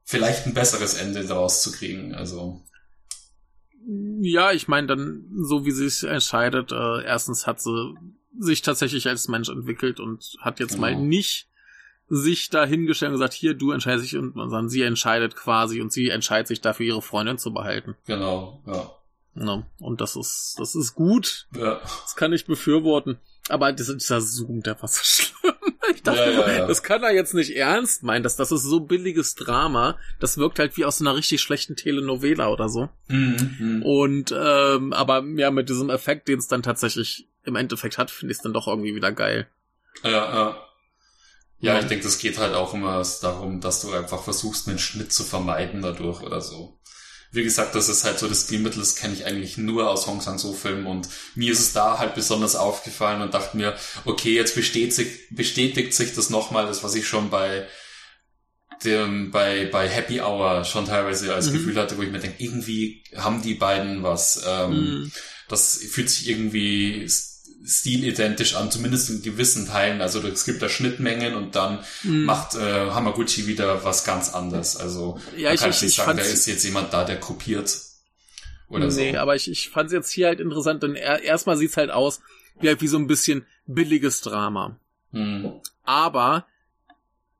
[0.05, 2.15] vielleicht ein besseres Ende daraus zu kriegen.
[2.15, 2.63] Also
[4.21, 7.95] ja, ich meine dann, so wie sie sich entscheidet, äh, erstens hat sie
[8.39, 10.83] sich tatsächlich als Mensch entwickelt und hat jetzt genau.
[10.83, 11.49] mal nicht
[12.09, 15.93] sich da hingestellt und gesagt, hier, du entscheidest dich und sondern sie entscheidet quasi und
[15.93, 17.97] sie entscheidet sich dafür, ihre Freundin zu behalten.
[18.07, 18.91] Genau, ja.
[19.35, 21.47] ja und das ist, das ist gut.
[21.55, 21.81] Ja.
[22.03, 23.19] Das kann ich befürworten.
[23.49, 25.53] Aber dieser, dieser Zoom, der war so schlimm.
[25.95, 26.67] Ich dachte, ja, ja, ja.
[26.67, 28.23] das kann er jetzt nicht ernst meinen.
[28.23, 29.97] Das, das ist so billiges Drama.
[30.21, 32.91] Das wirkt halt wie aus einer richtig schlechten Telenovela oder so.
[33.09, 33.83] Mhm, mhm.
[33.83, 38.33] und ähm, aber ja, mit diesem Effekt, den es dann tatsächlich im Endeffekt hat, finde
[38.33, 39.49] ich es dann doch irgendwie wieder geil.
[40.05, 40.65] Ja, ja.
[41.61, 45.13] Ja, ich denke, das geht halt auch immer darum, dass du einfach versuchst, einen Schnitt
[45.13, 46.79] zu vermeiden dadurch oder so.
[47.31, 50.21] Wie gesagt, das ist halt so das Stilmittel, das kenne ich eigentlich nur aus Hong
[50.21, 55.29] Sang-so-Filmen und mir ist es da halt besonders aufgefallen und dachte mir, okay, jetzt bestätigt,
[55.31, 57.67] bestätigt sich das nochmal, das was ich schon bei
[58.85, 61.55] dem, bei, bei Happy Hour schon teilweise als mhm.
[61.55, 65.13] Gefühl hatte, wo ich mir denke, irgendwie haben die beiden was, ähm, mhm.
[65.49, 67.09] das fühlt sich irgendwie
[67.65, 70.01] stilidentisch an, zumindest in gewissen Teilen.
[70.01, 72.25] Also es gibt da Schnittmengen und dann mm.
[72.25, 74.77] macht äh, Hamaguchi wieder was ganz anderes.
[74.77, 77.77] Also ja, ich, kann ich, nicht sagen, da ist jetzt jemand da, der kopiert.
[78.69, 79.19] Oder nee, so.
[79.19, 82.21] aber ich, ich fand es jetzt hier halt interessant, denn er, erstmal sieht's halt aus
[82.61, 84.79] wie halt wie so ein bisschen billiges Drama.
[85.13, 85.47] Mm.
[85.85, 86.47] Aber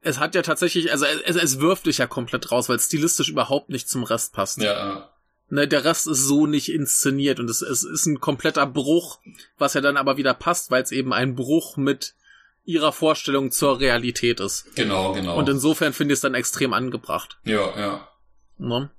[0.01, 3.29] es hat ja tatsächlich, also es, es wirft dich ja komplett raus, weil es stilistisch
[3.29, 4.59] überhaupt nicht zum Rest passt.
[4.63, 5.11] Ja.
[5.51, 9.19] Ne, der Rest ist so nicht inszeniert und es, es ist ein kompletter Bruch,
[9.57, 12.15] was ja dann aber wieder passt, weil es eben ein Bruch mit
[12.67, 14.67] ihrer Vorstellung zur Realität ist.
[14.75, 15.39] Genau, genau.
[15.39, 17.39] Und insofern finde ich es dann extrem angebracht.
[17.45, 18.09] ja, ja.
[18.59, 18.91] Ne?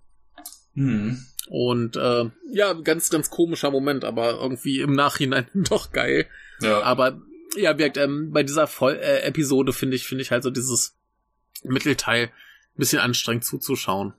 [0.74, 1.24] Hm.
[1.50, 6.28] Und äh, ja, ganz, ganz komischer Moment, aber irgendwie im Nachhinein doch geil.
[6.62, 6.82] Ja.
[6.82, 7.22] Aber
[7.58, 10.96] ja, wirkt, ähm, bei dieser Voll äh, Episode finde ich, finde ich halt so dieses
[11.64, 12.32] Mittelteil ein
[12.78, 14.14] bisschen anstrengend zuzuschauen.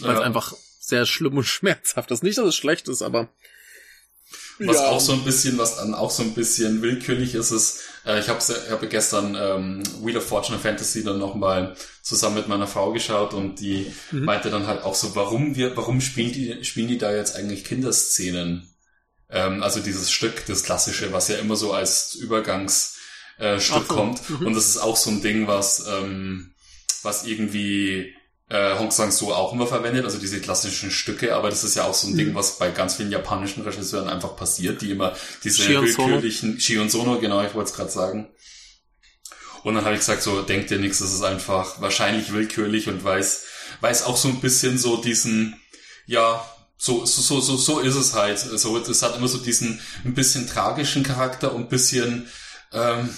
[0.00, 0.24] Weil es Ja.
[0.26, 2.22] einfach sehr schlimm und schmerzhaft ist.
[2.22, 3.28] Nicht, dass es schlecht ist, aber
[4.58, 4.88] Was ja.
[4.88, 8.28] auch so ein bisschen, was dann auch so ein bisschen willkürlich ist, ist, äh, ich
[8.28, 12.92] habe ich hab gestern ähm, Wheel of Fortune Fantasy dann nochmal zusammen mit meiner Frau
[12.92, 14.24] geschaut und die Mhm.
[14.24, 17.64] meinte dann halt auch so, warum wir, warum spielen die, spielen die da jetzt eigentlich
[17.64, 18.68] Kinderszenen?
[19.30, 22.98] Ähm, also dieses Stück, das klassische, was ja immer so als Übergangsstück
[23.38, 24.28] äh, Stück kommt.
[24.28, 24.46] mhm.
[24.46, 26.54] Und das ist auch so ein Ding, was, ähm,
[27.02, 28.14] was irgendwie
[28.52, 31.94] äh, Hong Sang-soo auch immer verwendet, also diese klassischen Stücke, aber das ist ja auch
[31.94, 32.18] so ein Mhm.
[32.18, 36.90] Ding, was bei ganz vielen japanischen Regisseuren einfach passiert, die immer diese Shion willkürlichen Shion
[36.90, 38.28] Sono, genau, ich wollte es gerade sagen.
[39.64, 43.02] Und dann habe ich gesagt, so denkt dir nichts, das ist einfach wahrscheinlich willkürlich und
[43.02, 43.44] weiß,
[43.80, 45.58] weiß auch so ein bisschen so diesen,
[46.06, 46.44] ja,
[46.76, 48.38] so, so, so, so, so ist es halt.
[48.38, 52.28] So, es hat immer so diesen ein bisschen tragischen Charakter und ein bisschen,
[52.72, 53.08] ähm,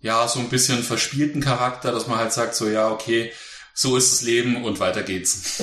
[0.00, 3.30] ja, so ein bisschen verspielten Charakter, dass man halt sagt, so, ja, okay,
[3.74, 5.62] so ist das Leben und weiter geht's.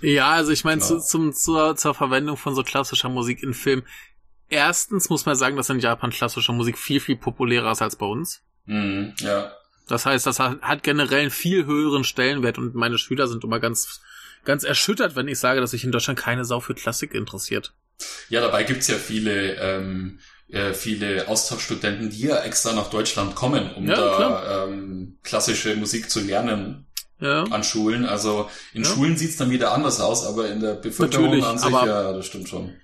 [0.00, 1.00] Ja, also ich meine, Genau.
[1.00, 3.84] zu, zum, zur, zur Verwendung von so klassischer Musik in Filmen.
[4.48, 8.06] Erstens muss man sagen, dass in Japan klassische Musik viel, viel populärer ist als bei
[8.06, 8.42] uns.
[8.64, 9.52] Mhm, ja.
[9.88, 13.58] Das heißt, das hat, hat generell einen viel höheren Stellenwert und meine Schüler sind immer
[13.60, 14.00] ganz,
[14.44, 17.74] ganz erschüttert, wenn ich sage, dass sich in Deutschland keine Sau für Klassik interessiert.
[18.28, 23.74] Ja, dabei gibt's ja viele, ähm, äh, viele Austauschstudenten, die ja extra nach Deutschland kommen,
[23.74, 26.86] um Ja, da ähm, klassische Musik zu lernen
[27.20, 27.42] Ja.
[27.44, 28.04] an Schulen.
[28.04, 28.88] Also in Ja.
[28.90, 32.26] Schulen sieht's dann wieder anders aus, aber in der Bevölkerung Natürlich, an sich, ja, das
[32.26, 32.74] stimmt schon.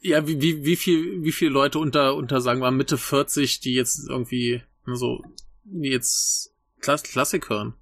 [0.00, 3.74] Ja, wie, wie, wie viel, wie viele Leute unter, unter, sagen wir Mitte 40, die
[3.74, 5.22] jetzt irgendwie, so,
[5.64, 7.74] die jetzt Klass Klassik hören?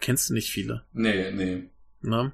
[0.00, 1.70] Kennst du nicht viele, Nee, nee.
[2.00, 2.32] ne?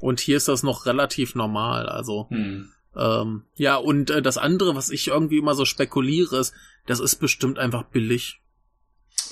[0.00, 2.70] Und hier ist das noch relativ normal, also, Hm.
[2.96, 6.54] ähm, ja, und äh, das andere, was ich irgendwie immer so spekuliere, ist,
[6.86, 8.40] das ist bestimmt einfach billig.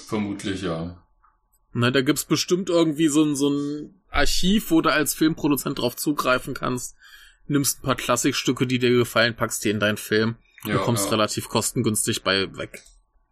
[0.06, 1.02] Vermutlich, ja.
[1.72, 5.96] Ne, da gibt's bestimmt irgendwie so ein, so ein Archiv, wo du als Filmproduzent drauf
[5.96, 6.96] zugreifen kannst.
[7.46, 10.36] Nimmst ein paar Klassikstücke, die dir gefallen, packst die in deinen Film.
[10.64, 11.10] Ja, du kommst ja.
[11.12, 12.82] relativ kostengünstig bei weg.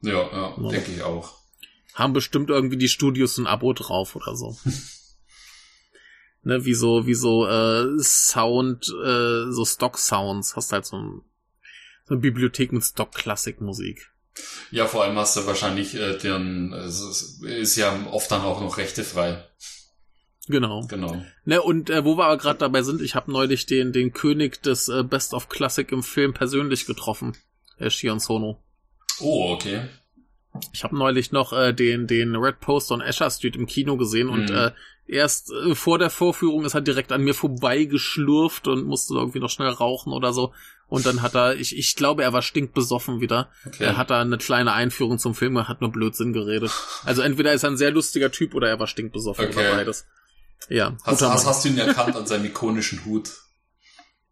[0.03, 0.69] Ja, ja, Ja.
[0.71, 1.39] denke ich auch.
[1.95, 4.57] Haben bestimmt irgendwie die Studios ein Abo drauf oder so.
[6.43, 10.55] ne, wie so, wie so äh, Sound, äh, so Stock-Sounds.
[10.55, 11.23] Hast halt so, ein,
[12.05, 14.13] so eine Bibliothek mit Stock-Klassikmusik.
[14.71, 17.01] Ja, vor allem hast du wahrscheinlich äh, den, es
[17.41, 19.43] ist, ja oft dann auch noch rechtefrei.
[20.47, 20.87] Genau.
[20.89, 21.23] Genau.
[21.45, 24.63] Ne, und äh, wo wir aber gerade dabei sind, ich habe neulich den, den König
[24.63, 27.37] des äh, Best of Classic im Film persönlich getroffen.
[27.79, 28.63] Äh, Shion Sono.
[29.21, 29.83] Oh, okay.
[30.73, 34.29] Ich habe neulich noch äh, den, den Red Post on Asher Street im Kino gesehen
[34.29, 34.57] und Mhm.
[34.57, 34.71] äh,
[35.07, 39.41] erst äh, vor der Vorführung ist er direkt an mir vorbei geschlurft und musste irgendwie
[39.41, 40.53] noch schnell rauchen oder so.
[40.89, 43.51] Und dann hat er, ich, ich glaube, er war stinkbesoffen wieder.
[43.67, 43.85] okay.
[43.85, 46.71] Er hat da eine kleine Einführung zum Film, er hat nur Blödsinn geredet.
[47.05, 49.59] Also entweder ist er ein sehr lustiger Typ oder er war stinkbesoffen Okay.
[49.59, 50.07] oder beides.
[50.71, 53.31] Ja, hast, hast, hast du ihn erkannt an seinem ikonischen Hut?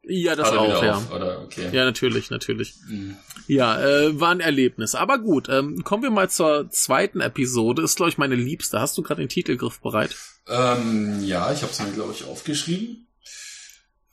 [0.08, 0.94] Ja, das auch, ja.
[0.94, 1.10] auf?
[1.44, 1.70] Okay.
[1.72, 2.74] Ja, natürlich, natürlich.
[2.88, 3.16] Mhm.
[3.48, 4.94] Ja, äh, war ein Erlebnis.
[4.94, 7.82] Aber gut, ähm, kommen wir mal zur zweiten Episode.
[7.82, 8.80] Ist, glaube ich, meine liebste.
[8.80, 10.14] Hast du gerade den Titelgriff bereit?
[10.46, 13.08] Ähm, ja, ich habe es mir, glaube ich, aufgeschrieben.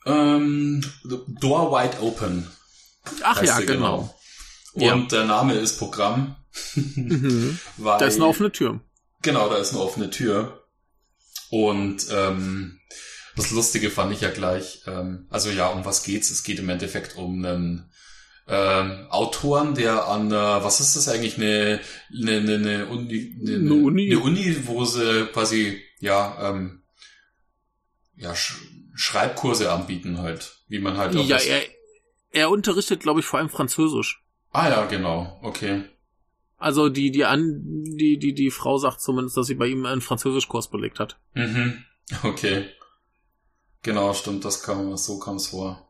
[0.06, 0.84] Ähm,
[1.40, 2.48] Door Wide Open.
[3.22, 4.14] Ach ja, sie, genau.
[4.72, 4.96] Und Ja.
[4.96, 6.34] der Name ist Programm.
[6.74, 7.58] Mhm.
[7.76, 8.80] Weil, Da ist eine offene Tür.
[9.22, 10.64] Genau, da ist eine offene Tür.
[11.50, 12.80] Und ähm,
[13.36, 16.30] das Lustige fand ich ja gleich, ähm, also ja, um was geht's?
[16.30, 17.90] Es geht im Endeffekt um einen
[18.46, 21.80] ähm, Autoren, der an, äh, was ist das eigentlich, eine,
[22.12, 24.12] eine, eine, eine, Uni, eine, Eine Uni.
[24.12, 26.82] eine Uni, wo sie quasi, ja, ähm,
[28.16, 28.54] ja, Sch
[28.96, 31.62] Schreibkurse anbieten halt, wie man halt auch Ja, er,
[32.30, 34.22] er unterrichtet, glaube ich, vor allem Französisch.
[34.52, 35.82] Ah ja, genau, okay.
[36.58, 40.00] Also die, die an, die, die, die Frau sagt zumindest, dass sie bei ihm einen
[40.00, 41.18] Französischkurs belegt hat.
[41.34, 41.84] Mhm.
[42.22, 42.66] Okay.
[43.84, 45.86] Genau, stimmt, das kam, so kam es vor.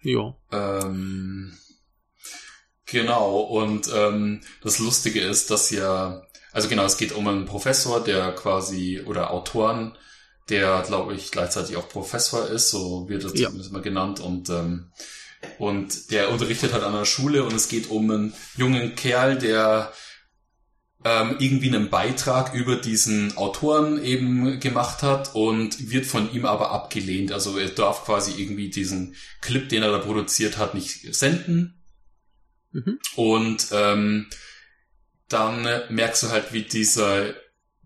[0.00, 0.34] Jo.
[0.50, 1.56] Ähm,
[2.86, 8.02] genau, und ähm, das Lustige ist, dass ja, also genau, es geht um einen Professor,
[8.02, 9.96] der quasi, oder Autoren,
[10.48, 13.48] der, glaube ich, gleichzeitig auch Professor ist, so wird er Ja.
[13.48, 14.90] zumindest mal genannt, und, ähm,
[15.58, 19.92] und der unterrichtet halt an einer Schule und es geht um einen jungen Kerl, der
[21.04, 26.70] ähm, irgendwie einen Beitrag über diesen Autoren eben gemacht hat und wird von ihm aber
[26.72, 27.32] abgelehnt.
[27.32, 31.82] Also er darf quasi irgendwie diesen Clip, den er da produziert hat, nicht senden.
[32.72, 32.98] Mhm.
[33.14, 34.26] Und ähm,
[35.28, 37.34] dann merkst du halt, wie dieser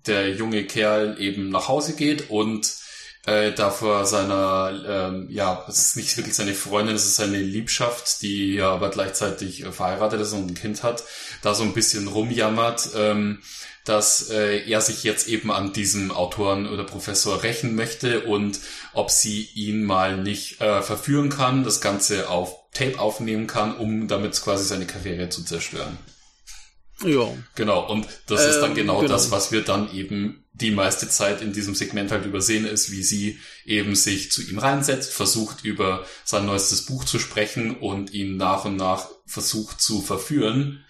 [0.07, 2.80] der junge Kerl eben nach Hause geht und
[3.27, 7.39] äh, da vor seiner, ähm, ja, es ist nicht wirklich seine Freundin, es ist seine
[7.39, 11.05] Liebschaft, die ja aber gleichzeitig äh, verheiratet ist und ein Kind hat,
[11.43, 13.41] da so ein bisschen rumjammert, ähm,
[13.85, 18.61] dass äh, er sich jetzt eben an diesem Autoren oder Professor rächen möchte und
[18.93, 24.07] ob sie ihn mal nicht äh, verführen kann, das Ganze auf Tape aufnehmen kann, um
[24.07, 25.99] damit quasi seine Karriere zu zerstören.
[27.05, 27.33] Ja.
[27.55, 30.71] Genau, und das ähm, ist dann ähm, genau, genau, das, was wir dann eben die
[30.71, 35.13] meiste Zeit in diesem Segment halt übersehen ist, wie sie eben sich zu ihm reinsetzt,
[35.13, 40.85] versucht über sein neuestes Buch zu sprechen und ihn nach und nach versucht zu verführen.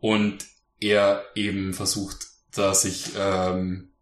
[0.00, 0.44] Und
[0.80, 3.92] er eben versucht, da sich ähm,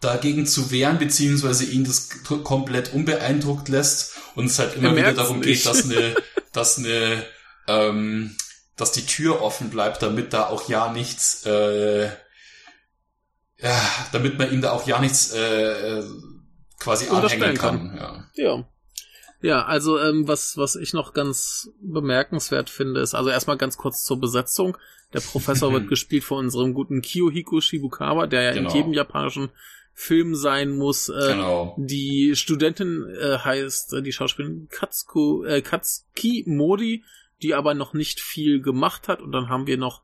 [0.00, 4.16] dagegen zu wehren, beziehungsweise ihn das komplett unbeeindruckt lässt.
[4.34, 6.14] Und es halt immer wieder darum geht, dass eine,
[6.52, 7.24] dass eine
[7.66, 8.36] ähm,
[8.76, 12.06] dass die Tür offen bleibt, damit da auch ja nichts, äh,
[13.58, 16.04] ja, damit man ihm da auch ja nichts äh, äh
[16.80, 17.96] quasi anhängen kann.
[17.96, 18.26] kann.
[18.34, 18.44] Ja.
[18.44, 18.68] ja.
[19.40, 24.02] Ja, also ähm, was, was ich noch ganz bemerkenswert finde, ist also erstmal ganz kurz
[24.02, 24.78] zur Besetzung.
[25.12, 28.70] Der Professor wird gespielt von unserem guten Kiyohiko Shibukawa, der ja genau.
[28.70, 29.50] in jedem japanischen
[29.92, 31.10] Film sein muss.
[31.10, 31.76] Äh, genau.
[31.78, 37.04] Die Studentin äh, heißt, äh, die Schauspielerin Katsuko, äh, Katsuki Mori
[37.44, 39.20] die aber noch nicht viel gemacht hat.
[39.20, 40.00] Und dann haben wir noch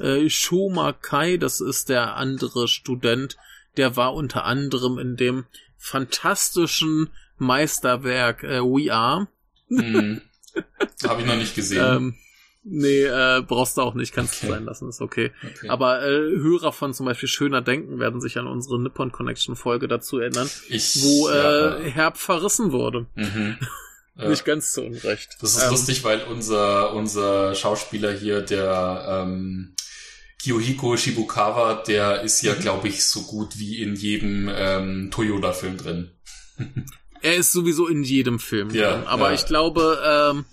[0.00, 3.36] äh, Shoma Kai, das ist der andere Student,
[3.76, 5.44] der war unter anderem in dem
[5.78, 9.28] fantastischen Meisterwerk äh, We Are.
[9.68, 10.20] Mhm.
[11.06, 11.96] Habe ich noch nicht gesehen.
[11.96, 12.14] ähm,
[12.64, 14.48] nee, äh, brauchst du auch nicht, kannst okay.
[14.48, 15.30] du sein lassen, ist okay.
[15.44, 15.68] okay.
[15.68, 19.86] Aber äh, Hörer von zum Beispiel Schöner Denken werden sich an unsere Nippon Connection Folge
[19.86, 23.06] dazu erinnern, ich, wo äh, ja, Herb verrissen wurde.
[23.14, 23.58] Mhm.
[24.16, 25.36] Nicht ganz zu Unrecht.
[25.40, 29.74] Das ist ähm, lustig, weil unser, unser Schauspieler hier, der ähm,
[30.42, 32.60] Kiyohiko Shibukawa, der ist ja, mhm.
[32.60, 36.10] glaube ich, so gut wie in jedem ähm, Toyota-Film drin.
[37.22, 39.34] er ist sowieso in jedem Film ja, drin, aber ja.
[39.34, 40.44] ich glaube, ähm,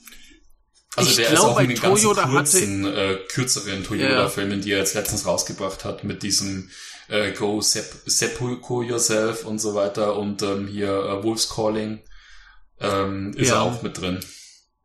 [0.95, 4.62] also ich der glaub, ist auch in den Toyota ganzen kurzen, hatte, äh, kürzeren Toyota-Filmen,
[4.62, 6.70] die er jetzt letztens rausgebracht hat, mit diesem
[7.08, 12.01] äh, Go Seppuku Yourself und so weiter und ähm, hier äh, Wolf's Calling
[12.80, 13.55] ähm, ist ja.
[13.55, 14.19] er auch mit drin.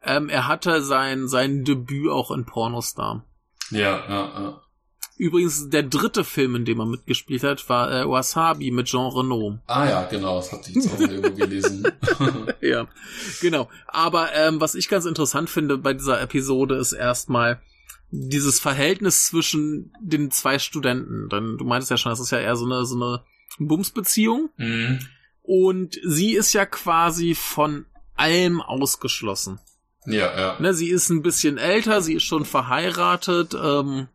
[0.04, 3.24] Ähm, er hatte sein, sein Debüt auch in Pornostar.
[3.70, 4.62] Ja, ja, ja.
[5.18, 9.60] Übrigens, der dritte Film, in dem er mitgespielt hat, war äh, Wasabi mit Jean Renault.
[9.66, 11.86] Ah ja, genau, das hatte ich jetzt auch irgendwo gelesen.
[12.60, 12.88] ja,
[13.40, 13.68] genau.
[13.86, 17.60] Aber ähm, was ich ganz interessant finde bei dieser Episode ist erstmal
[18.10, 21.28] dieses Verhältnis zwischen den zwei Studenten.
[21.28, 23.22] Denn du meintest ja schon, das ist ja eher so eine, so eine
[23.58, 24.50] Bumsbeziehung.
[24.56, 24.98] Mhm.
[25.54, 27.84] Und sie ist ja quasi von
[28.14, 29.60] allem ausgeschlossen.
[30.06, 30.56] Ja, ja.
[30.58, 34.08] Ne, sie ist ein bisschen älter, sie ist schon verheiratet ähm,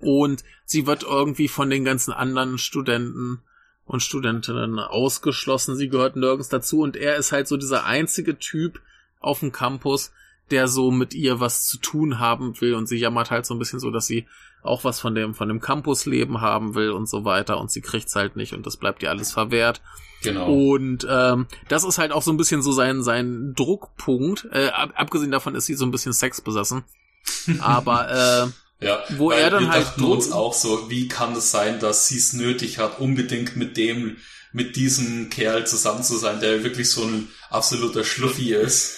[0.00, 3.42] und sie wird irgendwie von den ganzen anderen Studenten
[3.84, 5.74] und Studentinnen ausgeschlossen.
[5.74, 8.80] Sie gehört nirgends dazu und er ist halt so dieser einzige Typ
[9.18, 10.12] auf dem Campus,
[10.52, 13.58] der so mit ihr was zu tun haben will und sie jammert halt so ein
[13.58, 14.28] bisschen so, dass sie
[14.62, 18.14] auch was von dem von dem Campusleben haben will und so weiter und sie kriegt's
[18.14, 19.80] halt nicht und das bleibt ihr alles verwehrt.
[20.22, 20.52] Genau.
[20.52, 24.48] Und ähm, das ist halt auch so ein bisschen so sein, sein Druckpunkt.
[24.52, 26.84] Äh, ab, abgesehen davon ist sie so ein bisschen sexbesessen.
[27.60, 31.50] Aber äh, ja, wo er dann wir halt dachten uns auch so, wie kann es
[31.50, 34.16] sein, dass sie es nötig hat, unbedingt mit dem,
[34.52, 38.96] mit diesem Kerl zusammen zu sein, der wirklich so ein absoluter Schluffi ist.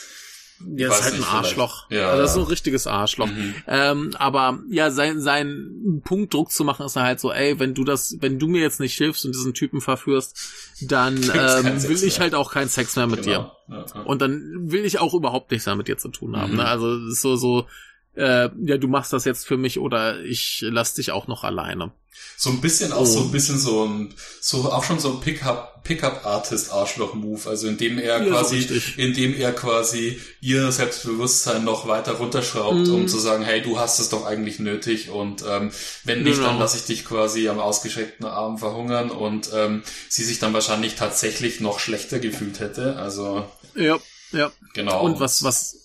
[0.76, 1.90] Ja, ist halt ein Arschloch.
[1.90, 3.28] Ja, also das ist so ein richtiges Arschloch.
[3.28, 3.54] Mhm.
[3.66, 7.84] Ähm, aber ja, sein, sein Punkt Druck zu machen ist halt so, ey, wenn du
[7.84, 10.38] das, wenn du mir jetzt nicht hilfst und diesen Typen verführst,
[10.82, 13.52] dann ähm, will ich halt auch keinen Sex mehr mit genau.
[13.68, 13.76] dir.
[13.76, 14.00] Ja, ja.
[14.02, 16.52] Und dann will ich auch überhaupt nichts mehr mit dir zu tun haben.
[16.52, 16.58] Mhm.
[16.58, 16.64] Ne?
[16.64, 17.66] Also ist so, so,
[18.14, 21.92] äh, ja, du machst das jetzt für mich oder ich lass dich auch noch alleine.
[22.36, 23.04] So ein bisschen auch oh.
[23.06, 27.48] so ein bisschen so ein, so auch schon so ein Pickup, Pickup Artist Arschloch Move,
[27.48, 32.94] also indem er ja, quasi, so indem er quasi ihr Selbstbewusstsein noch weiter runterschraubt, mm.
[32.94, 35.70] um zu sagen, hey, du hast es doch eigentlich nötig und ähm,
[36.04, 36.48] wenn nicht, genau.
[36.48, 40.96] dann lasse ich dich quasi am ausgeschreckten Arm verhungern und ähm, sie sich dann wahrscheinlich
[40.96, 43.46] tatsächlich noch schlechter gefühlt hätte, also.
[43.74, 43.98] Ja,
[44.32, 44.52] ja.
[44.74, 45.02] Genau.
[45.02, 45.81] Und was, was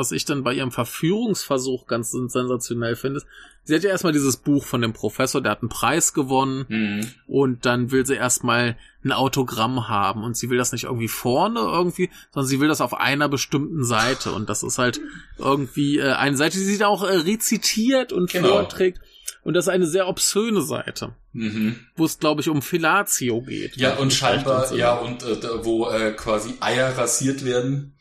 [0.00, 3.22] was ich dann bei ihrem Verführungsversuch ganz sensationell finde,
[3.64, 7.06] sie hat ja erstmal dieses Buch von dem Professor, der hat einen Preis gewonnen mhm.
[7.26, 11.60] und dann will sie erstmal ein Autogramm haben und sie will das nicht irgendwie vorne
[11.60, 15.00] irgendwie, sondern sie will das auf einer bestimmten Seite und das ist halt
[15.38, 18.48] irgendwie äh, eine Seite, die sie da auch äh, rezitiert und genau.
[18.48, 19.00] vorträgt
[19.42, 21.76] Und das ist eine sehr obszöne Seite, Mhm.
[21.94, 23.76] wo es, glaube ich, um Fellatio geht.
[23.76, 27.94] Ja, und scheinbar, ja, und äh, wo äh, quasi Eier rasiert werden.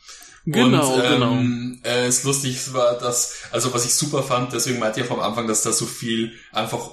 [0.46, 1.32] Genau, und, genau.
[1.34, 5.14] ähm, Äh, es lustig war, dass, also was ich super fand, deswegen meinte ich ja
[5.14, 6.92] vom Anfang, dass da so viel einfach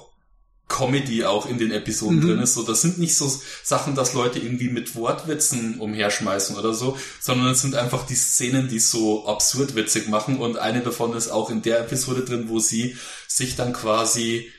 [0.69, 2.27] Comedy auch in den Episoden Mhm.
[2.27, 2.53] drin ist.
[2.53, 3.31] So, das sind nicht so
[3.63, 8.67] Sachen, dass Leute irgendwie mit Wortwitzen umherschmeißen oder so, sondern es sind einfach die Szenen,
[8.67, 10.39] die so absurd witzig machen.
[10.39, 12.97] Und eine davon ist auch in der Episode drin, wo sie
[13.29, 14.51] sich dann quasi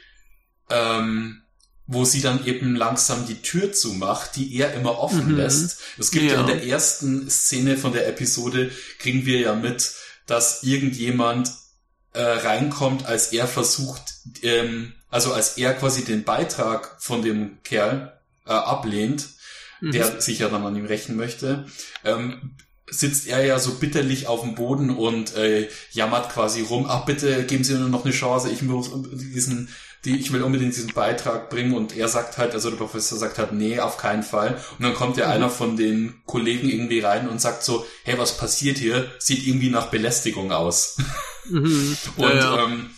[0.70, 1.42] ähm,
[1.90, 5.36] wo sie dann eben langsam die Tür zumacht, die er immer offen Mhm.
[5.38, 5.78] lässt.
[5.98, 6.34] Es gibt ja.
[6.34, 6.40] Ja.
[6.42, 9.92] in der ersten Szene von der Episode, kriegen wir ja mit,
[10.26, 11.50] dass irgendjemand
[12.12, 14.02] äh, reinkommt, als er versucht,
[14.42, 18.12] ähm, also als er quasi den Beitrag von dem Kerl
[18.46, 19.26] äh, ablehnt,
[19.80, 19.92] Mhm.
[19.92, 21.66] der sich ja dann an ihm rächen möchte,
[22.04, 22.56] ähm,
[22.90, 27.44] sitzt er ja so bitterlich auf dem Boden und äh, jammert quasi rum, ach bitte
[27.44, 29.68] geben Sie mir noch eine Chance, ich muss diesen,
[30.08, 33.38] die, ich will unbedingt diesen Beitrag bringen und er sagt halt, also der Professor sagt
[33.38, 34.56] halt, nee, auf keinen Fall.
[34.78, 35.32] Und dann kommt ja Mhm.
[35.32, 39.10] einer von den Kollegen irgendwie rein und sagt so, hey, was passiert hier?
[39.18, 40.96] Sieht irgendwie nach Belästigung aus.
[41.50, 41.96] Mhm.
[42.16, 42.64] Und ja, ja.
[42.64, 42.90] Ähm,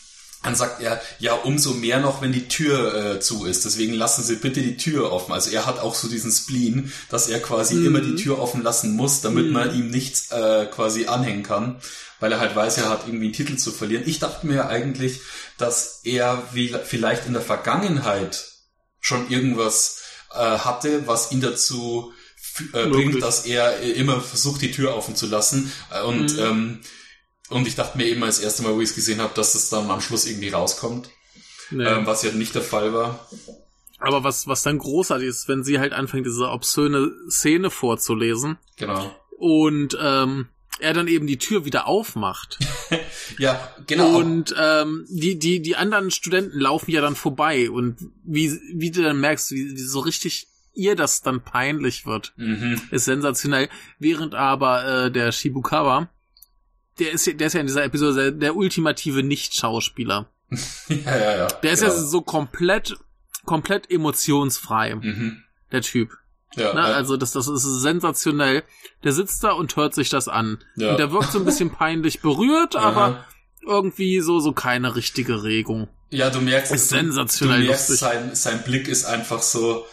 [0.42, 3.64] dann sagt er, ja, umso mehr noch, wenn die Tür äh, zu ist.
[3.64, 5.32] Deswegen lassen Sie bitte die Tür offen.
[5.32, 7.86] Also er hat auch so diesen Spleen, dass er quasi Mhm.
[7.86, 9.52] immer die Tür offen lassen muss, damit Mhm.
[9.52, 11.76] man ihm nichts äh, quasi anhängen kann,
[12.20, 14.04] weil er halt weiß, er hat irgendwie einen Titel zu verlieren.
[14.06, 15.20] Ich dachte mir eigentlich,
[15.58, 18.46] dass er wie, vielleicht in der Vergangenheit
[19.00, 20.02] schon irgendwas
[20.32, 22.12] äh, hatte, was ihn dazu
[22.72, 25.72] äh, bringt, dass er immer versucht, die Tür offen zu lassen.
[25.92, 26.38] Äh, und Mhm.
[26.40, 26.80] ähm,
[27.48, 29.70] und ich dachte mir eben als erste Mal, wo ich es gesehen habe, dass das
[29.70, 31.10] dann am Schluss irgendwie rauskommt,
[31.70, 31.84] Nee.
[31.84, 33.28] ähm, was ja nicht der Fall war.
[33.98, 39.14] Aber was, was dann großartig ist, wenn sie halt anfängt, diese obszöne Szene vorzulesen Genau.
[39.36, 40.48] und ähm,
[40.82, 42.58] er dann eben die Tür wieder aufmacht.
[43.38, 44.18] Ja, genau.
[44.18, 49.02] Und ähm, die, die, die anderen Studenten laufen ja dann vorbei und wie, wie du
[49.02, 52.80] dann merkst, wie, wie so richtig ihr das dann peinlich wird, mhm.
[52.90, 53.68] ist sensationell.
[54.00, 56.08] Während aber äh, der Shibukawa,
[56.98, 60.28] der ist, ja- der ist ja in dieser Episode der, der ultimative Nicht-Schauspieler.
[60.88, 61.46] Ja, ja, ja.
[61.46, 61.92] Der ist genau.
[61.94, 62.96] ja so komplett,
[63.46, 65.44] komplett emotionsfrei, Mhm.
[65.70, 66.18] der Typ.
[66.56, 66.80] Ja, Ne?
[66.80, 68.64] äh, Also das, das ist sensationell.
[69.04, 70.58] Der sitzt da und hört sich das an.
[70.76, 70.90] Ja.
[70.92, 73.24] Und der wirkt so ein bisschen peinlich berührt, aber
[73.66, 75.88] irgendwie so, so keine richtige Regung.
[76.10, 78.00] ja, du merkst, ist du, sensationell du merkst lustig.
[78.08, 79.84] sein, sein Blick ist einfach so,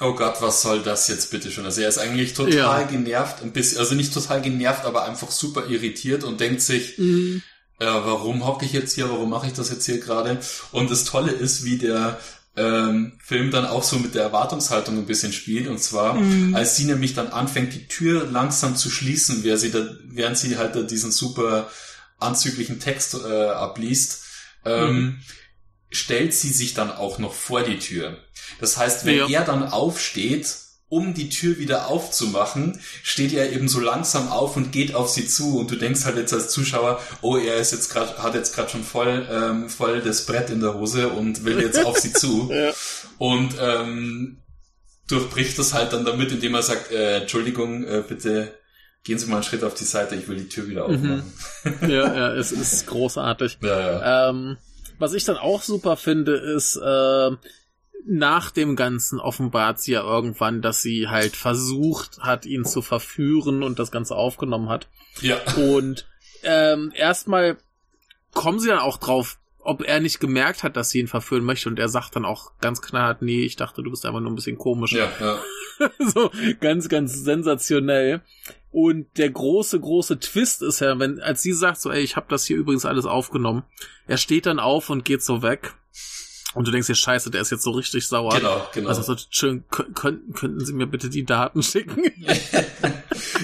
[0.00, 1.64] oh Gott, was soll das jetzt bitte schon?
[1.64, 2.82] Also er ist eigentlich total Ja.
[2.84, 7.40] genervt, ein bisschen, also nicht total genervt, aber einfach super irritiert und denkt sich, äh,
[7.80, 10.38] warum hocke ich jetzt hier, warum mache ich das jetzt hier gerade?
[10.72, 12.18] Und das Tolle ist, wie der
[12.56, 15.68] ähm, Film dann auch so mit der Erwartungshaltung ein bisschen spielt.
[15.68, 16.54] Und zwar, Mhm.
[16.54, 20.56] als sie nämlich dann anfängt, die Tür langsam zu schließen, während sie, da, während sie
[20.58, 21.70] halt da diesen super
[22.18, 24.24] anzüglichen Text äh, abliest,
[24.64, 25.20] ähm, Mhm.
[25.90, 28.18] stellt sie sich dann auch noch vor die Tür.
[28.60, 29.28] Das heißt, wenn Ja.
[29.28, 30.46] er dann aufsteht,
[30.90, 35.26] um die Tür wieder aufzumachen, steht er eben so langsam auf und geht auf sie
[35.26, 38.54] zu und du denkst halt jetzt als Zuschauer, oh, er ist jetzt gerade, hat jetzt
[38.54, 42.12] gerade schon voll, ähm, voll das Brett in der Hose und will jetzt auf sie
[42.12, 42.72] zu Ja.
[43.18, 44.38] und ähm,
[45.08, 48.52] durchbricht das halt dann damit, indem er sagt, äh, Entschuldigung, äh, bitte
[49.04, 51.32] gehen Sie mal einen Schritt auf die Seite, ich will die Tür wieder aufmachen.
[51.82, 53.58] ja, ja, es ist großartig.
[53.62, 54.28] Ja, ja.
[54.30, 54.56] Ähm,
[54.98, 57.30] was ich dann auch super finde, ist, äh,
[58.06, 63.62] nach dem Ganzen offenbart sie ja irgendwann, dass sie halt versucht hat, ihn zu verführen
[63.62, 64.88] und das Ganze aufgenommen hat.
[65.20, 65.36] ja.
[65.56, 66.06] Und
[66.42, 67.58] ähm, erstmal
[68.32, 71.68] kommen sie dann auch drauf, ob er nicht gemerkt hat, dass sie ihn verführen möchte.
[71.68, 74.34] Und er sagt dann auch ganz knallhart, nee, ich dachte, du bist einfach nur ein
[74.34, 74.92] bisschen komisch.
[74.92, 75.38] Ja, ja.
[76.06, 76.30] so
[76.60, 78.22] ganz, ganz sensationell.
[78.72, 82.26] Und der große, große Twist ist ja, wenn, als sie sagt, so, ey, ich habe
[82.28, 83.64] das hier übrigens alles aufgenommen,
[84.06, 85.74] er steht dann auf und geht so weg.
[86.54, 88.34] Und du denkst dir, scheiße, der ist jetzt so richtig sauer.
[88.34, 88.88] Genau, genau.
[88.88, 92.02] Also so, schön, könnten, könnten Sie mir bitte die Daten schicken?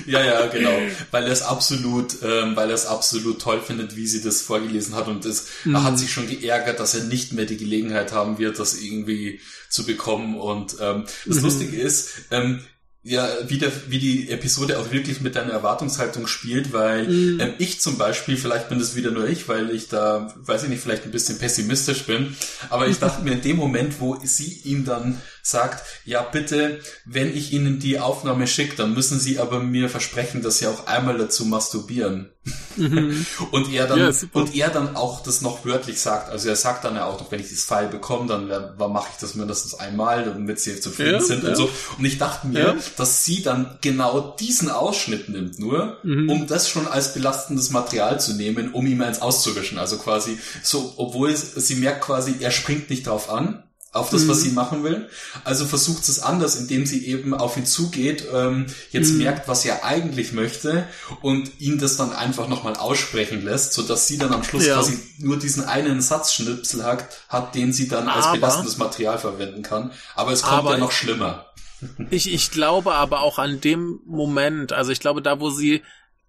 [0.07, 0.77] Ja, ja, genau.
[1.11, 4.95] Weil er es absolut, ähm, weil er es absolut toll findet, wie sie das vorgelesen
[4.95, 8.39] hat und das, er hat sich schon geärgert, dass er nicht mehr die Gelegenheit haben
[8.39, 10.39] wird, das irgendwie zu bekommen.
[10.39, 11.43] Und ähm, das Mhm.
[11.43, 12.61] Lustige ist, ähm,
[13.09, 17.41] ja, wie, der, wie die Episode auch wirklich mit deiner Erwartungshaltung spielt, weil Mhm.
[17.41, 20.69] ähm, ich zum Beispiel, vielleicht bin das wieder nur ich, weil ich da, weiß ich
[20.71, 22.35] nicht, vielleicht ein bisschen pessimistisch bin,
[22.69, 27.35] aber ich dachte mir in dem Moment, wo sie ihm dann sagt, ja bitte, wenn
[27.35, 31.19] ich Ihnen die Aufnahme schicke, dann müssen Sie aber mir versprechen, dass Sie auch einmal
[31.19, 32.31] dazu masturbieren.
[32.77, 33.27] Mhm.
[33.51, 36.31] und er dann ja, und er dann auch das noch wörtlich sagt.
[36.31, 39.09] Also er sagt dann ja auch noch, wenn ich dieses Pfeil bekomme, dann, dann mache
[39.13, 41.51] ich das mindestens einmal, damit sie zufrieden ja, sind ja.
[41.51, 41.71] und so.
[41.99, 46.29] Und ich dachte mir, dass sie dann genau diesen Ausschnitt nimmt nur, mhm.
[46.29, 49.79] um das schon als belastendes Material zu nehmen, um ihm eins auszuwischen.
[49.79, 53.63] Also quasi so, obwohl sie merkt quasi, er springt nicht drauf an,
[53.97, 54.29] auf das, mhm.
[54.29, 55.09] was sie machen will.
[55.45, 59.19] Also versucht es anders, indem sie eben auf ihn zugeht, ähm, jetzt mhm.
[59.19, 60.87] merkt, was er eigentlich möchte
[61.23, 64.75] und ihn das dann einfach nochmal aussprechen lässt, so dass sie dann am Schluss ja.
[64.75, 69.63] quasi nur diesen einen Satzschnipsel hat, hat, den sie dann als aber, belastendes Material verwenden
[69.63, 69.93] kann.
[70.15, 71.47] Aber es kommt ja noch schlimmer.
[72.11, 75.83] Ich, ich glaube aber auch an dem Moment, also ich glaube da, wo sie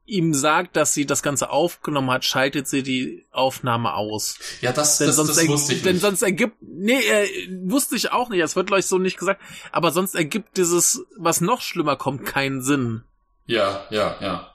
[0.07, 4.39] ihm sagt, dass sie das Ganze aufgenommen hat, schaltet sie die Aufnahme aus.
[4.61, 7.27] Ja, das, denn das, sonst das wusste ich Denn sonst ergibt, nee, äh,
[7.63, 9.41] wusste ich auch nicht, es wird gleich so nicht gesagt,
[9.71, 13.03] aber sonst ergibt dieses, was noch schlimmer kommt, keinen Sinn.
[13.45, 14.53] Ja, ja, ja.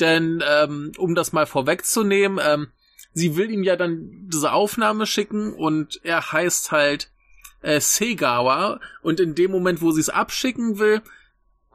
[0.00, 2.68] Denn, ähm, um das mal vorwegzunehmen, ähm,
[3.14, 7.10] sie will ihm ja dann diese Aufnahme schicken und er heißt halt
[7.62, 11.02] äh, Segawa und in dem Moment, wo sie es abschicken will,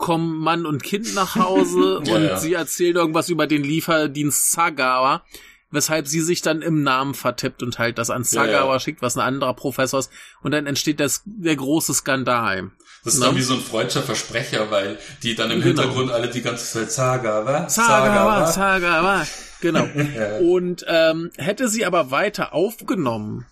[0.04, 2.38] kommen Mann und Kind nach Hause ja, und ja.
[2.38, 5.24] sie erzählt irgendwas über den Lieferdienst Sagawa,
[5.72, 9.16] weshalb sie sich dann im Namen vertippt und halt das an Sagawa ja, schickt, was
[9.16, 12.72] ein anderer Professor ist, und dann entsteht das, der große Skandal.
[13.06, 13.28] Das ist Na?
[13.28, 15.84] dann wie so ein freudscher Versprecher, weil die dann im genau.
[15.84, 19.26] Hintergrund alle die ganze Zeit Sagawa, Sagawa, Sagawa,
[19.62, 19.88] genau.
[20.42, 23.46] Und ähm, hätte sie aber weiter aufgenommen,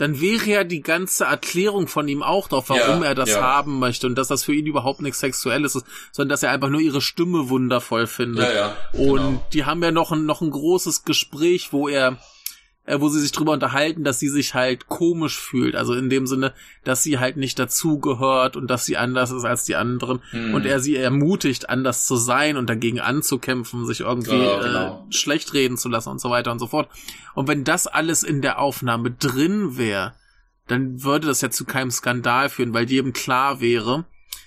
[0.00, 3.42] dann wäre ja die ganze Erklärung von ihm auch drauf, warum ja, er das ja.
[3.42, 6.70] haben möchte und dass das für ihn überhaupt nichts Sexuelles ist, sondern dass er einfach
[6.70, 8.46] nur ihre Stimme wundervoll findet.
[8.46, 9.46] Ja, ja, und genau.
[9.52, 12.16] die haben ja noch ein, noch ein großes Gespräch, wo er
[12.90, 15.76] äh, wo sie sich drüber unterhalten, dass sie sich halt komisch fühlt.
[15.76, 19.64] Also in dem Sinne, dass sie halt nicht dazugehört und dass sie anders ist als
[19.64, 20.20] die anderen.
[20.32, 20.54] Mhm.
[20.54, 25.06] Und er sie ermutigt, anders zu sein und dagegen anzukämpfen, sich irgendwie ja, genau.
[25.08, 26.88] äh, schlecht reden zu lassen und so weiter und so fort.
[27.34, 30.14] Und wenn das alles in der Aufnahme drin wäre,
[30.66, 34.04] dann würde das ja zu keinem Skandal führen, weil jedem klar wäre,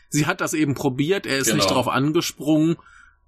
[0.10, 1.58] sie hat das eben probiert, er ist genau.
[1.58, 2.78] nicht darauf angesprungen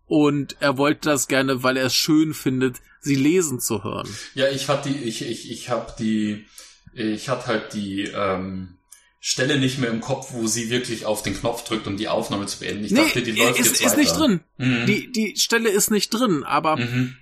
[0.07, 4.09] und er wollte das gerne, weil er es schön findet, sie lesen zu hören.
[4.33, 6.45] Ja, ich hatte die, ich, ich, ich habe die,
[6.93, 8.77] ich hatte halt die ähm,
[9.19, 12.45] Stelle nicht mehr im Kopf, wo sie wirklich auf den Knopf drückt, um die Aufnahme
[12.47, 12.83] zu beenden.
[12.83, 13.97] Ich nee, dachte, die läuft ist, jetzt ist weiter.
[13.97, 14.39] nicht drin.
[14.57, 14.85] Mhm.
[14.85, 17.15] Die, die Stelle ist nicht drin, aber mhm.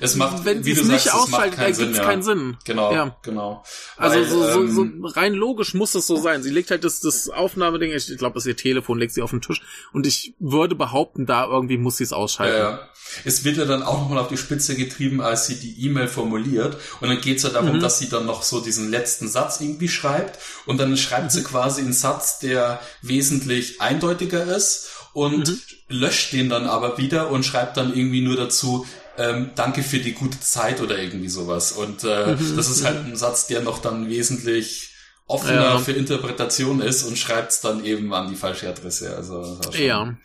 [0.00, 2.56] Es macht, wenn sie es nicht ausschaltet, dann gibt es keinen Sinn.
[2.64, 3.16] Genau, ja.
[3.22, 3.62] genau.
[3.96, 6.42] Also Weil, so, so, so ähm, rein logisch muss es so sein.
[6.42, 9.30] Sie legt halt das, das Aufnahmeding, ich glaube, das ist ihr Telefon, legt sie auf
[9.30, 9.60] den Tisch
[9.92, 12.56] und ich würde behaupten, da irgendwie muss sie es ausschalten.
[12.56, 12.88] Ja, ja.
[13.24, 16.76] Es wird ja dann auch nochmal auf die Spitze getrieben, als sie die E-Mail formuliert
[17.00, 17.80] und dann geht es ja darum, mhm.
[17.80, 21.30] dass sie dann noch so diesen letzten Satz irgendwie schreibt und dann schreibt mhm.
[21.30, 25.60] sie quasi einen Satz, der wesentlich eindeutiger ist und mhm.
[25.88, 28.86] löscht den dann aber wieder und schreibt dann irgendwie nur dazu,
[29.18, 31.72] ähm, danke für die gute Zeit oder irgendwie sowas.
[31.72, 34.94] Und äh, mhm, das ist halt ein Satz, der noch dann wesentlich
[35.26, 35.78] offener ja.
[35.78, 39.14] für Interpretation ist und schreibt es dann eben an die falsche Adresse.
[39.14, 40.16] Also schon, ja,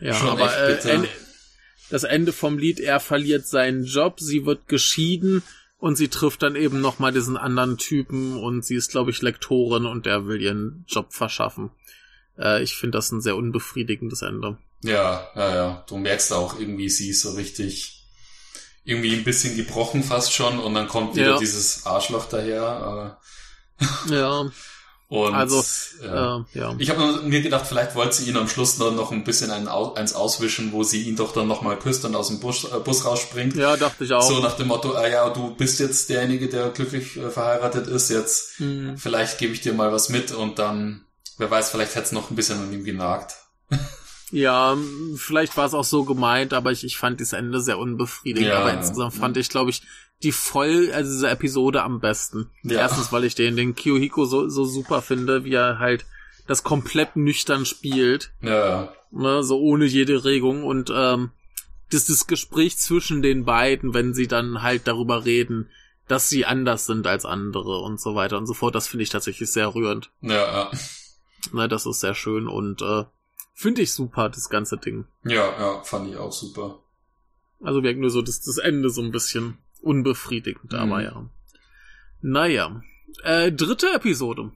[0.00, 1.02] ja, schon aber äh,
[1.90, 5.42] das Ende vom Lied, er verliert seinen Job, sie wird geschieden
[5.78, 9.22] und sie trifft dann eben noch mal diesen anderen Typen und sie ist, glaube ich,
[9.22, 11.70] Lektorin und der will ihren Job verschaffen.
[12.38, 14.58] Äh, ich finde das ein sehr unbefriedigendes Ende.
[14.82, 15.84] Ja, ja, ja.
[15.88, 17.95] Du merkst auch irgendwie, sie ist so richtig
[18.86, 21.38] irgendwie ein bisschen gebrochen fast schon und dann kommt wieder ja.
[21.38, 23.18] dieses Arschloch daher.
[24.08, 24.14] Äh.
[24.14, 24.48] Ja.
[25.08, 25.62] Und also,
[26.02, 26.38] ja.
[26.38, 26.74] Äh, ja.
[26.78, 29.68] ich habe mir gedacht, vielleicht wollte sie ihn am Schluss dann noch ein bisschen ein,
[29.68, 33.04] eins auswischen, wo sie ihn doch dann nochmal küsst und aus dem Bus, äh, Bus
[33.04, 33.54] rausspringt.
[33.54, 34.22] Ja, dachte ich auch.
[34.22, 38.08] So nach dem Motto, ah ja, du bist jetzt derjenige, der glücklich äh, verheiratet ist,
[38.08, 38.96] jetzt mhm.
[38.96, 41.04] vielleicht gebe ich dir mal was mit und dann,
[41.38, 43.34] wer weiß, vielleicht hätte es noch ein bisschen an ihm genagt.
[44.32, 44.76] Ja,
[45.16, 48.48] vielleicht war es auch so gemeint, aber ich, ich fand das Ende sehr unbefriedigend.
[48.48, 49.82] Ja, aber insgesamt fand ich, glaube ich,
[50.22, 52.50] die voll, also diese Episode am besten.
[52.62, 52.80] Ja.
[52.80, 56.06] Erstens, weil ich den, den Kiyohiko so, so super finde, wie er halt
[56.46, 58.32] das komplett nüchtern spielt.
[58.40, 58.92] Ja.
[59.10, 61.30] Ne, so ohne jede Regung und ähm,
[61.90, 65.70] das, das Gespräch zwischen den beiden, wenn sie dann halt darüber reden,
[66.08, 69.10] dass sie anders sind als andere und so weiter und so fort, das finde ich
[69.10, 70.10] tatsächlich sehr rührend.
[70.20, 70.70] Ja, ja.
[71.52, 73.04] Ne, das ist sehr schön und äh,
[73.58, 75.06] Finde ich super, das ganze Ding.
[75.24, 76.82] Ja, ja, fand ich auch super.
[77.62, 80.78] Also wirkt nur so das, das Ende so ein bisschen unbefriedigend, mhm.
[80.78, 81.30] aber ja.
[82.20, 82.82] Naja.
[83.24, 84.52] Äh, dritte Episode.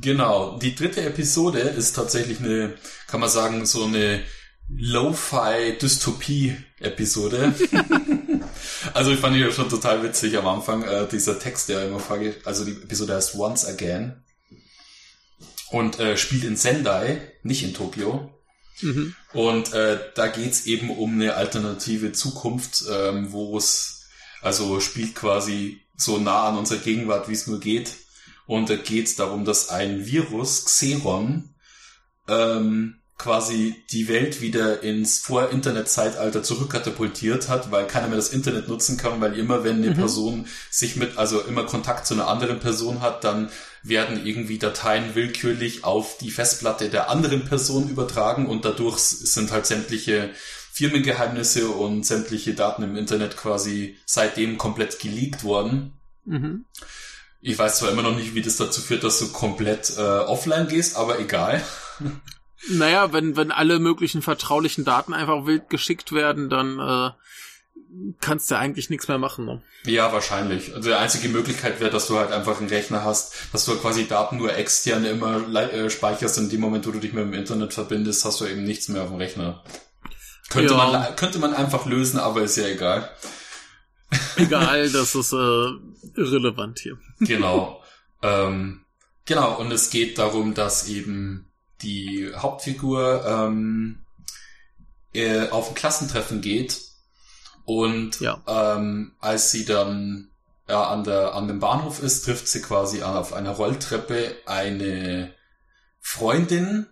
[0.00, 2.74] Genau, die dritte Episode ist tatsächlich eine,
[3.06, 4.24] kann man sagen, so eine
[4.68, 7.54] Lo-Fi-Dystopie-Episode.
[8.94, 12.00] also ich fand die ja schon total witzig am Anfang, äh, dieser Text, der immer
[12.00, 14.24] frage, also die Episode heißt Once Again
[15.70, 18.34] und äh, spielt in Sendai, nicht in Tokio.
[18.82, 19.14] Mhm.
[19.32, 24.00] Und äh, da geht's eben um eine alternative Zukunft, ähm, wo es
[24.42, 27.96] Also spielt quasi so nah an unserer Gegenwart, wie es nur geht.
[28.46, 31.54] Und da geht es darum, dass ein Virus, Xeron,
[32.26, 38.96] ähm, quasi die Welt wieder ins Vor-Internet-Zeitalter zurückkatapultiert hat, weil keiner mehr das Internet nutzen
[38.96, 39.94] kann, weil immer wenn eine mhm.
[39.94, 43.50] Person sich mit, also immer Kontakt zu einer anderen Person hat, dann
[43.82, 49.66] werden irgendwie Dateien willkürlich auf die Festplatte der anderen Person übertragen und dadurch sind halt
[49.66, 50.30] sämtliche
[50.72, 56.00] Firmengeheimnisse und sämtliche Daten im Internet quasi seitdem komplett geleakt worden.
[56.24, 56.64] Mhm.
[57.42, 60.68] Ich weiß zwar immer noch nicht, wie das dazu führt, dass du komplett äh, offline
[60.68, 61.62] gehst, aber egal.
[62.68, 67.10] Naja, wenn, wenn alle möglichen vertraulichen Daten einfach wild geschickt werden, dann äh,
[68.20, 69.46] kannst du eigentlich nichts mehr machen.
[69.46, 69.62] Ne?
[69.84, 70.74] Ja, wahrscheinlich.
[70.74, 74.06] Also die einzige Möglichkeit wäre, dass du halt einfach einen Rechner hast, dass du quasi
[74.06, 76.38] Daten nur extern immer äh, speicherst.
[76.38, 79.02] In dem Moment, wo du dich mit dem Internet verbindest, hast du eben nichts mehr
[79.02, 79.64] auf dem Rechner.
[80.50, 80.86] Könnte, ja.
[80.86, 83.08] man, könnte man einfach lösen, aber ist ja egal.
[84.36, 85.36] Egal, das ist äh,
[86.16, 86.98] irrelevant hier.
[87.20, 87.80] Genau.
[88.22, 88.84] Ähm,
[89.24, 91.49] genau, und es geht darum, dass eben
[91.82, 94.04] die Hauptfigur ähm,
[95.12, 96.80] äh, auf ein Klassentreffen geht
[97.64, 98.42] und ja.
[98.46, 100.30] ähm, als sie dann
[100.68, 105.34] ja, an, der, an dem Bahnhof ist, trifft sie quasi auf einer Rolltreppe eine
[106.00, 106.86] Freundin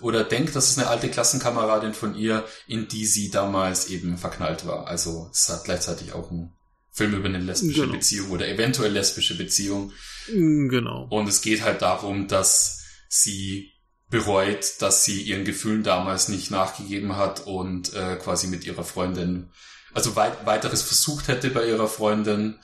[0.00, 4.66] oder denkt, das ist eine alte Klassenkameradin von ihr, in die sie damals eben verknallt
[4.66, 4.86] war.
[4.86, 6.52] Also es hat gleichzeitig auch ein
[6.90, 7.92] Film über eine lesbische genau.
[7.92, 9.92] Beziehung oder eventuell lesbische Beziehung.
[10.26, 11.06] Genau.
[11.10, 13.72] Und es geht halt darum, dass sie
[14.10, 19.50] bereut, dass sie ihren Gefühlen damals nicht nachgegeben hat und äh, quasi mit ihrer Freundin,
[19.94, 22.58] also weit, weiteres versucht hätte bei ihrer Freundin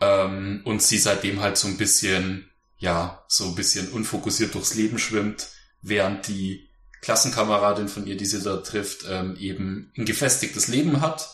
[0.00, 4.98] ähm, und sie seitdem halt so ein bisschen, ja, so ein bisschen unfokussiert durchs Leben
[4.98, 5.48] schwimmt,
[5.82, 6.68] während die
[7.02, 11.28] Klassenkameradin von ihr, die sie da trifft, ähm, eben ein gefestigtes Leben hat.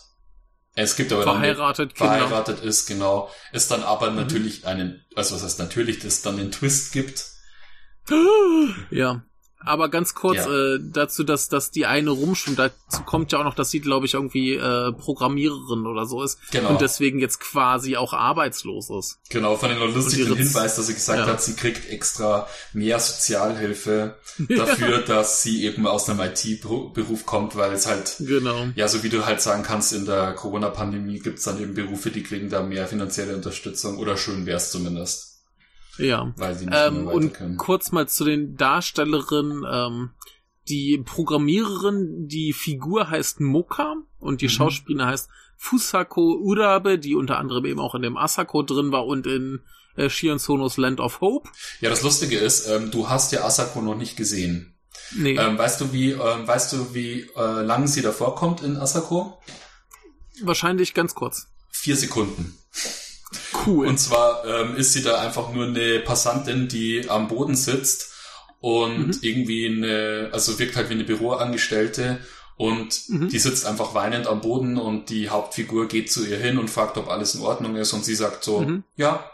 [0.74, 3.30] Es gibt aber verheiratet, dann, verheiratet ist, genau.
[3.52, 4.16] Es dann aber mhm.
[4.16, 7.26] natürlich einen, also was heißt natürlich, dass es dann einen Twist gibt.
[8.90, 9.22] Ja.
[9.60, 10.74] Aber ganz kurz ja.
[10.74, 12.58] äh, dazu, dass, dass die eine rumschwimmt.
[12.58, 16.38] Dazu kommt ja auch noch, dass sie, glaube ich, irgendwie äh, Programmiererin oder so ist.
[16.52, 16.70] Genau.
[16.70, 19.18] Und deswegen jetzt quasi auch arbeitslos ist.
[19.30, 21.26] Genau, von den lustigen Hinweis, dass sie gesagt ja.
[21.26, 24.16] hat, sie kriegt extra mehr Sozialhilfe
[24.48, 28.68] dafür, dass sie eben aus einem IT-Beruf kommt, weil es halt, genau.
[28.76, 32.10] ja, so wie du halt sagen kannst, in der Corona-Pandemie gibt es dann eben Berufe,
[32.10, 35.27] die kriegen da mehr finanzielle Unterstützung oder schön wär's zumindest.
[35.98, 36.32] Ja.
[36.36, 37.56] Weil sie nicht ähm, mehr und können.
[37.56, 39.64] kurz mal zu den Darstellerinnen.
[39.70, 40.10] Ähm,
[40.68, 44.50] die Programmiererin, die Figur heißt Moka und die mhm.
[44.50, 49.26] Schauspielerin heißt Fusako Urabe, die unter anderem eben auch in dem Asako drin war und
[49.26, 49.60] in
[49.96, 51.50] äh, Shion Sonos Land of Hope.
[51.80, 54.74] Ja, das Lustige ist, ähm, du hast ja Asako noch nicht gesehen.
[55.16, 55.36] Nee.
[55.36, 59.40] Ähm, weißt du, wie, ähm, weißt du, wie äh, lang sie davor kommt in Asako?
[60.42, 61.48] Wahrscheinlich ganz kurz.
[61.70, 62.56] Vier Sekunden.
[63.66, 63.86] Cool.
[63.86, 68.12] Und zwar ähm, ist sie da einfach nur eine Passantin, die am Boden sitzt
[68.60, 69.18] und mhm.
[69.22, 72.20] irgendwie eine, also wirkt halt wie eine Büroangestellte
[72.56, 73.28] und mhm.
[73.28, 76.98] die sitzt einfach weinend am Boden und die Hauptfigur geht zu ihr hin und fragt,
[76.98, 78.82] ob alles in Ordnung ist und sie sagt so, mhm.
[78.96, 79.24] ja,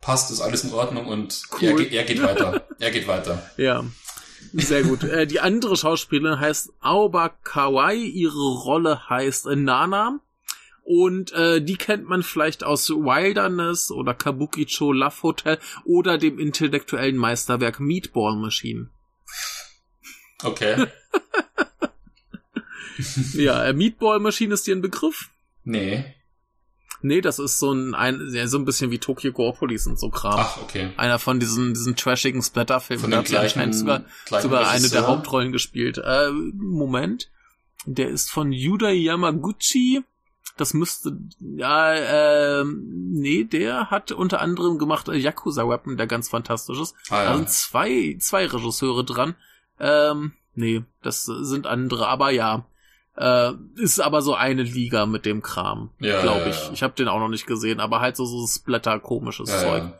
[0.00, 1.82] passt, ist alles in Ordnung und cool.
[1.82, 2.66] er, er geht weiter.
[2.78, 3.50] er geht weiter.
[3.56, 3.84] Ja.
[4.52, 5.02] Sehr gut.
[5.04, 7.96] äh, die andere Schauspielerin heißt Aoba Kawai.
[7.96, 10.20] Ihre Rolle heißt Nana.
[10.84, 17.16] Und äh, die kennt man vielleicht aus Wilderness oder Kabukicho Love Hotel oder dem intellektuellen
[17.16, 18.90] Meisterwerk Meatball Machine.
[20.42, 20.86] Okay.
[23.32, 25.30] ja, äh, Meatball Machine ist dir ein Begriff?
[25.64, 26.04] Nee.
[27.00, 30.10] Nee, das ist so ein, ein so ein bisschen wie Tokyo Gore Police und so
[30.10, 30.36] Kram.
[30.38, 30.90] Ach, okay.
[30.98, 33.10] Einer von diesen, diesen trashigen Splatter-Filmen.
[33.10, 35.98] Da hat sie anscheinend sogar, sogar eine der Hauptrollen gespielt.
[35.98, 37.30] Äh, Moment.
[37.86, 40.02] Der ist von Yuda Yamaguchi
[40.56, 41.94] das müsste, ja,
[42.60, 46.94] ähm, nee, der hat unter anderem gemacht äh, Yakuza Weapon, der ganz fantastisch ist.
[47.10, 47.30] Ah, ja.
[47.30, 49.34] Da sind zwei, zwei Regisseure dran.
[49.80, 52.66] Ähm, nee, das sind andere, aber ja.
[53.16, 56.56] Äh, ist aber so eine Liga mit dem Kram, ja, glaube ich.
[56.56, 56.72] Ja, ja.
[56.72, 59.92] Ich habe den auch noch nicht gesehen, aber halt so, so Splatter-komisches Zeug.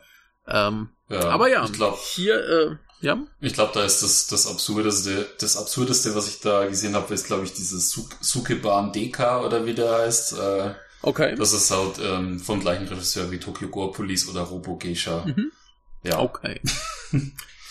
[0.47, 3.19] Ähm, aber ja, glaub, hier, äh, ja.
[3.41, 7.27] Ich glaube, da ist das, das Absurdeste, das Absurdeste, was ich da gesehen habe, ist,
[7.27, 10.33] glaube ich, dieses Sukeban Deka oder wie der heißt.
[10.39, 11.35] Äh, okay.
[11.35, 15.23] Das ist halt ähm, vom gleichen Regisseur wie Tokyo Gore Police oder Robo Geisha.
[15.25, 15.51] Mhm.
[16.03, 16.19] Ja.
[16.19, 16.61] Okay.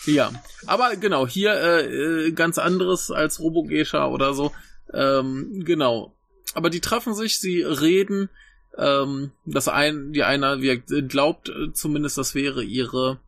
[0.07, 0.31] ja,
[0.67, 4.53] aber genau, hier äh, äh, ganz anderes als Robo Geisha oder so.
[4.93, 6.15] Ähm, genau.
[6.55, 8.31] Aber die treffen sich, sie reden.
[8.77, 13.21] Ähm, das ein, die einer glaubt äh, zumindest, das wäre ihre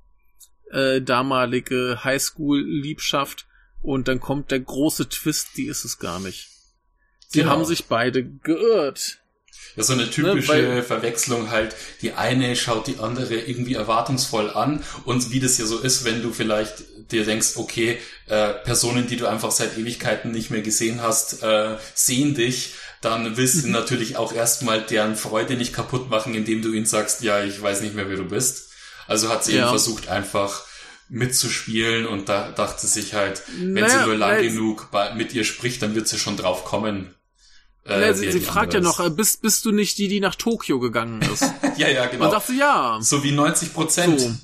[0.71, 3.47] äh, damalige Highschool-Liebschaft
[3.83, 6.49] und dann kommt der große Twist, die ist es gar nicht.
[7.29, 7.53] Sie genau.
[7.53, 9.19] haben sich beide geirrt.
[9.77, 11.77] Ja, so eine typische ne, Verwechslung halt.
[12.01, 16.23] Die eine schaut die andere irgendwie erwartungsvoll an und wie das ja so ist, wenn
[16.23, 21.03] du vielleicht dir denkst, okay, äh, Personen, die du einfach seit Ewigkeiten nicht mehr gesehen
[21.03, 26.35] hast, äh, sehen dich, dann willst du natürlich auch erstmal deren Freude nicht kaputt machen,
[26.35, 28.71] indem du ihnen sagst, ja, ich weiß nicht mehr, wer du bist.
[29.07, 29.63] Also hat sie ja.
[29.63, 30.65] eben versucht, einfach
[31.09, 35.83] mitzuspielen und da dachte sich halt, wenn naja, sie nur lang genug mit ihr spricht,
[35.83, 37.15] dann wird sie schon drauf kommen.
[37.85, 40.35] Äh, ja, sie, sie fragt ja noch, äh, bist, bist du nicht die, die nach
[40.35, 41.43] Tokio gegangen ist?
[41.77, 42.25] ja, ja, genau.
[42.25, 42.99] Und sagte ja.
[43.01, 44.21] So wie 90 Prozent.
[44.21, 44.35] So.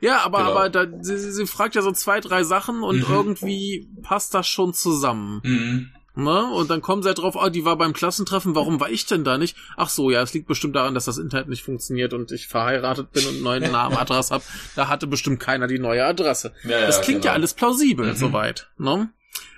[0.00, 0.50] Ja, aber, genau.
[0.50, 3.14] aber da, sie, sie fragt ja so zwei, drei Sachen und mhm.
[3.14, 5.40] irgendwie passt das schon zusammen.
[5.44, 5.90] Mhm.
[6.14, 6.52] Ne?
[6.52, 9.24] Und dann kommen sie halt drauf, ah, die war beim Klassentreffen, warum war ich denn
[9.24, 9.56] da nicht?
[9.76, 13.12] Ach so, ja, es liegt bestimmt daran, dass das Internet nicht funktioniert und ich verheiratet
[13.12, 14.44] bin und einen neuen Namen, Adresse habe.
[14.76, 16.52] Da hatte bestimmt keiner die neue Adresse.
[16.64, 17.32] Ja, ja, das klingt genau.
[17.32, 18.16] ja alles plausibel, mhm.
[18.16, 18.68] soweit.
[18.76, 19.10] Ne?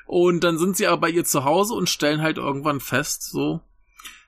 [0.06, 3.60] Und dann sind sie aber bei ihr zu Hause und stellen halt irgendwann fest, so,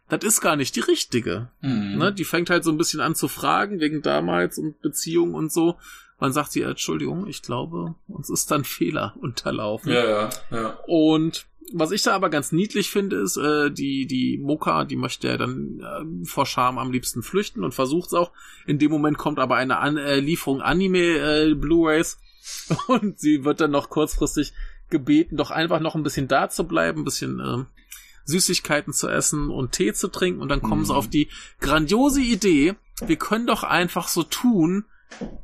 [0.09, 1.51] das ist gar nicht die richtige.
[1.61, 1.99] Mhm.
[1.99, 2.13] Ne?
[2.13, 5.77] Die fängt halt so ein bisschen an zu fragen, wegen damals und Beziehungen und so.
[6.19, 9.93] Dann sagt sie, Entschuldigung, ich glaube, uns ist dann Fehler unterlaufen.
[9.93, 10.79] Ja, ja, ja.
[10.87, 15.29] Und was ich da aber ganz niedlich finde, ist, äh, die, die Moka, die möchte
[15.29, 18.33] ja dann äh, vor Scham am liebsten flüchten und versucht es auch.
[18.67, 22.19] In dem Moment kommt aber eine An äh, Lieferung Anime äh, Blu-rays
[22.87, 24.53] und sie wird dann noch kurzfristig
[24.91, 27.65] gebeten, doch einfach noch ein bisschen da zu bleiben, ein bisschen äh,
[28.25, 30.87] Süßigkeiten zu essen und Tee zu trinken und dann kommen mhm.
[30.87, 31.29] sie auf die
[31.61, 34.85] grandiose Idee, wir können doch einfach so tun,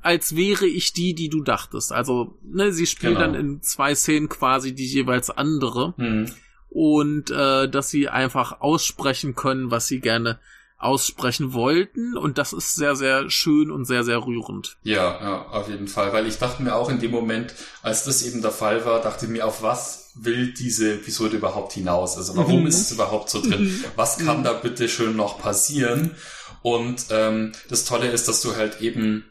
[0.01, 1.93] als wäre ich die, die du dachtest.
[1.93, 3.27] Also, ne, sie spielen genau.
[3.27, 5.95] dann in zwei Szenen quasi die jeweils andere.
[5.97, 6.31] Mhm.
[6.69, 10.39] Und äh, dass sie einfach aussprechen können, was sie gerne
[10.83, 12.17] aussprechen wollten.
[12.17, 14.77] Und das ist sehr, sehr schön und sehr, sehr rührend.
[14.83, 16.13] Ja, ja, auf jeden Fall.
[16.13, 19.27] Weil ich dachte mir auch in dem Moment, als das eben der Fall war, dachte
[19.27, 22.17] ich mir, auf was will diese Episode überhaupt hinaus?
[22.17, 22.67] Also warum mhm.
[22.67, 23.65] ist es überhaupt so drin?
[23.65, 23.85] Mhm.
[23.97, 24.45] Was kann mhm.
[24.45, 26.17] da bitte schön noch passieren?
[26.63, 29.25] Und ähm, das Tolle ist, dass du halt eben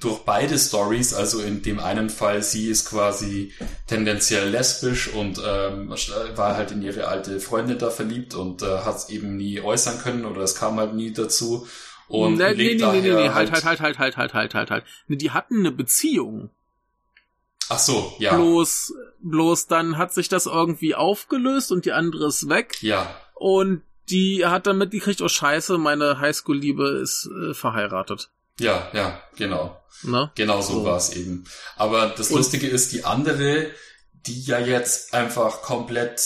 [0.00, 3.52] durch beide Stories, also in dem einen Fall, sie ist quasi
[3.86, 5.90] tendenziell lesbisch und ähm,
[6.36, 9.98] war halt in ihre alte Freundin da verliebt und äh, hat es eben nie äußern
[9.98, 11.66] können oder es kam halt nie dazu.
[12.06, 14.84] Und nee, nee, nee, nee, nee, halt, halt, halt, halt, halt, halt, halt, halt, halt.
[15.08, 16.50] Die hatten eine Beziehung.
[17.68, 18.34] Ach so, ja.
[18.34, 22.82] Bloß, bloß dann hat sich das irgendwie aufgelöst und die andere ist weg.
[22.82, 23.14] Ja.
[23.34, 28.30] Und die hat dann mitgekriegt, oh scheiße, meine Highschool-Liebe ist äh, verheiratet.
[28.58, 29.80] Ja, ja, genau.
[30.02, 30.32] Na?
[30.34, 30.84] Genau so, so.
[30.84, 31.44] war es eben.
[31.76, 33.70] Aber das Und Lustige ist, die andere,
[34.26, 36.20] die ja jetzt einfach komplett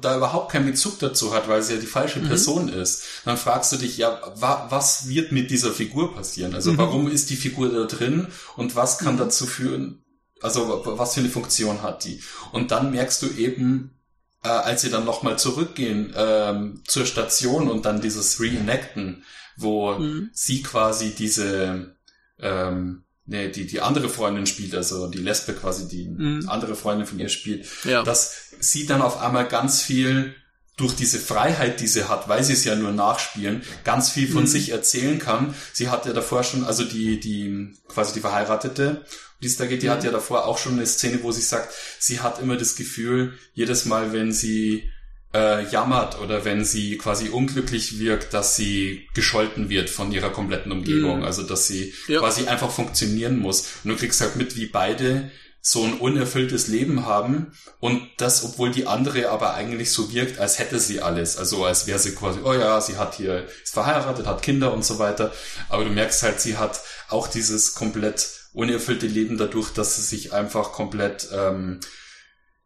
[0.00, 2.28] da überhaupt keinen Bezug dazu hat, weil sie ja die falsche mhm.
[2.28, 6.54] Person ist, dann fragst du dich, ja, wa was wird mit dieser Figur passieren?
[6.54, 6.78] Also mhm.
[6.78, 9.18] warum ist die Figur da drin und was kann mhm.
[9.18, 10.04] dazu führen,
[10.42, 12.20] also was für eine Funktion hat die?
[12.52, 13.94] Und dann merkst du eben,
[14.42, 19.24] äh, als sie dann nochmal zurückgehen ähm, zur Station und dann dieses Reenacten,
[19.60, 20.30] wo mhm.
[20.32, 21.96] sie quasi diese
[22.38, 26.48] ähm, nee, die, die andere Freundin spielt, also die Lesbe quasi, die mhm.
[26.48, 28.02] andere Freundin von ihr spielt, ja.
[28.02, 30.34] dass sie dann auf einmal ganz viel
[30.76, 34.42] durch diese Freiheit, die sie hat, weil sie es ja nur nachspielen, ganz viel von
[34.42, 34.46] mhm.
[34.48, 35.54] sich erzählen kann.
[35.72, 39.04] Sie hat ja davor schon, also die, die, quasi die Verheiratete,
[39.42, 39.92] die da geht, die mhm.
[39.92, 43.34] hat ja davor auch schon eine Szene, wo sie sagt, sie hat immer das Gefühl,
[43.52, 44.90] jedes Mal, wenn sie
[45.32, 50.72] äh, jammert oder wenn sie quasi unglücklich wirkt, dass sie gescholten wird von ihrer kompletten
[50.72, 51.18] Umgebung.
[51.18, 51.24] Mhm.
[51.24, 52.20] Also dass sie ja.
[52.20, 53.68] quasi einfach funktionieren muss.
[53.84, 55.30] Und du kriegst halt mit, wie beide
[55.62, 60.58] so ein unerfülltes Leben haben und das, obwohl die andere aber eigentlich so wirkt, als
[60.58, 61.36] hätte sie alles.
[61.36, 64.84] Also als wäre sie quasi, oh ja, sie hat hier, ist verheiratet, hat Kinder und
[64.84, 65.32] so weiter.
[65.68, 70.32] Aber du merkst halt, sie hat auch dieses komplett unerfüllte Leben dadurch, dass sie sich
[70.32, 71.80] einfach komplett ähm,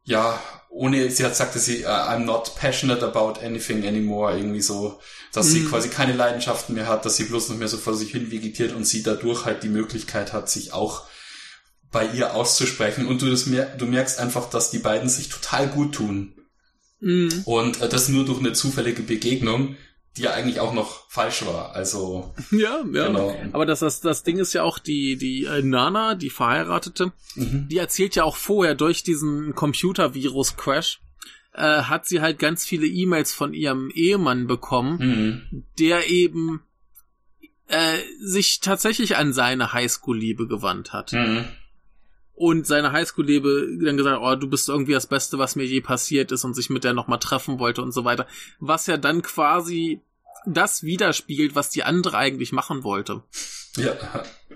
[0.04, 0.38] ja,
[0.74, 4.98] ohne, sie hat gesagt, dass sie, uh, I'm not passionate about anything anymore, irgendwie so,
[5.32, 5.50] dass mm.
[5.50, 5.68] sie mhm.
[5.68, 8.74] quasi keine Leidenschaften mehr hat, dass sie bloß noch mehr so vor sich hin vegetiert
[8.74, 11.04] und sie dadurch halt die Möglichkeit hat, sich auch
[11.92, 15.68] bei ihr auszusprechen und du das mer du merkst einfach, dass die beiden sich total
[15.68, 16.34] gut tun.
[16.98, 17.28] Mm.
[17.44, 19.76] Und äh, das nur durch eine zufällige Begegnung,
[20.16, 21.74] die ja eigentlich auch noch falsch war.
[21.74, 23.06] Also ja, ja.
[23.06, 23.34] Genau.
[23.52, 27.68] Aber das, das, das Ding ist ja auch die die äh, Nana, die Verheiratete, mhm.
[27.68, 31.00] die erzählt ja auch vorher durch diesen Computervirus-Crash
[31.54, 34.98] äh, hat sie halt ganz viele E-Mails von ihrem Ehemann bekommen,
[35.50, 35.64] mhm.
[35.78, 36.62] der eben
[37.68, 41.12] äh, sich tatsächlich an seine Highschool-Liebe gewandt hat.
[41.12, 41.44] Mhm
[42.34, 46.32] und seine Highschool-Liebe dann gesagt, oh, du bist irgendwie das Beste, was mir je passiert
[46.32, 48.26] ist und sich mit der nochmal treffen wollte und so weiter.
[48.58, 50.00] Was ja dann quasi
[50.46, 53.22] das widerspiegelt, was die andere eigentlich machen wollte.
[53.76, 53.94] Ja.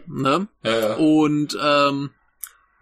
[0.06, 0.48] Ne?
[0.62, 0.94] Ja, ja.
[0.96, 2.10] Und ähm,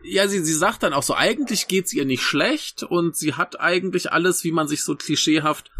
[0.02, 3.60] ja, sie, sie sagt dann auch so, eigentlich geht's ihr nicht schlecht und sie hat
[3.60, 5.70] eigentlich alles, wie man sich so klischeehaft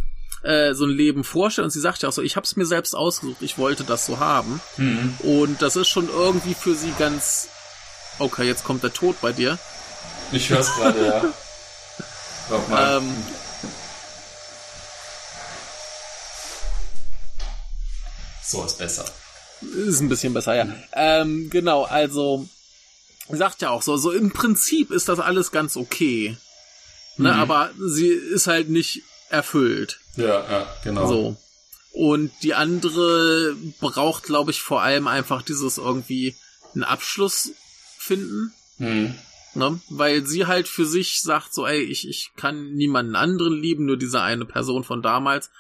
[0.43, 2.67] äh, so ein Leben vorstellt und sie sagt ja auch so, ich habe es mir
[2.67, 4.61] selbst ausgesucht, ich wollte das so haben.
[4.77, 5.15] Mhm.
[5.21, 7.49] Und das ist schon irgendwie für sie ganz
[8.19, 9.59] okay, jetzt kommt der Tod bei dir.
[10.33, 11.25] Ich höre es gerade, ja.
[12.49, 12.99] Sag mal.
[12.99, 13.17] Ähm,
[18.43, 19.05] so ist besser.
[19.61, 20.67] Ist ein bisschen besser, ja.
[20.93, 22.49] Ähm, genau, also
[23.29, 26.37] sagt ja auch so, so im Prinzip ist das alles ganz okay.
[27.17, 27.41] Ne, mhm.
[27.41, 29.99] aber sie ist halt nicht erfüllt.
[30.17, 31.09] Ja, ja, genau.
[31.09, 31.37] So.
[31.93, 36.37] Und die andere braucht, glaube ich, vor allem einfach dieses irgendwie
[36.75, 37.53] einen Abschluss
[38.07, 38.53] finden.
[38.79, 39.15] Mhm.
[39.55, 39.81] Ne?
[39.89, 43.97] Weil sie halt für sich sagt so, ey, ich, ich kann niemanden anderen lieben, nur
[43.97, 45.51] diese eine Person von damals.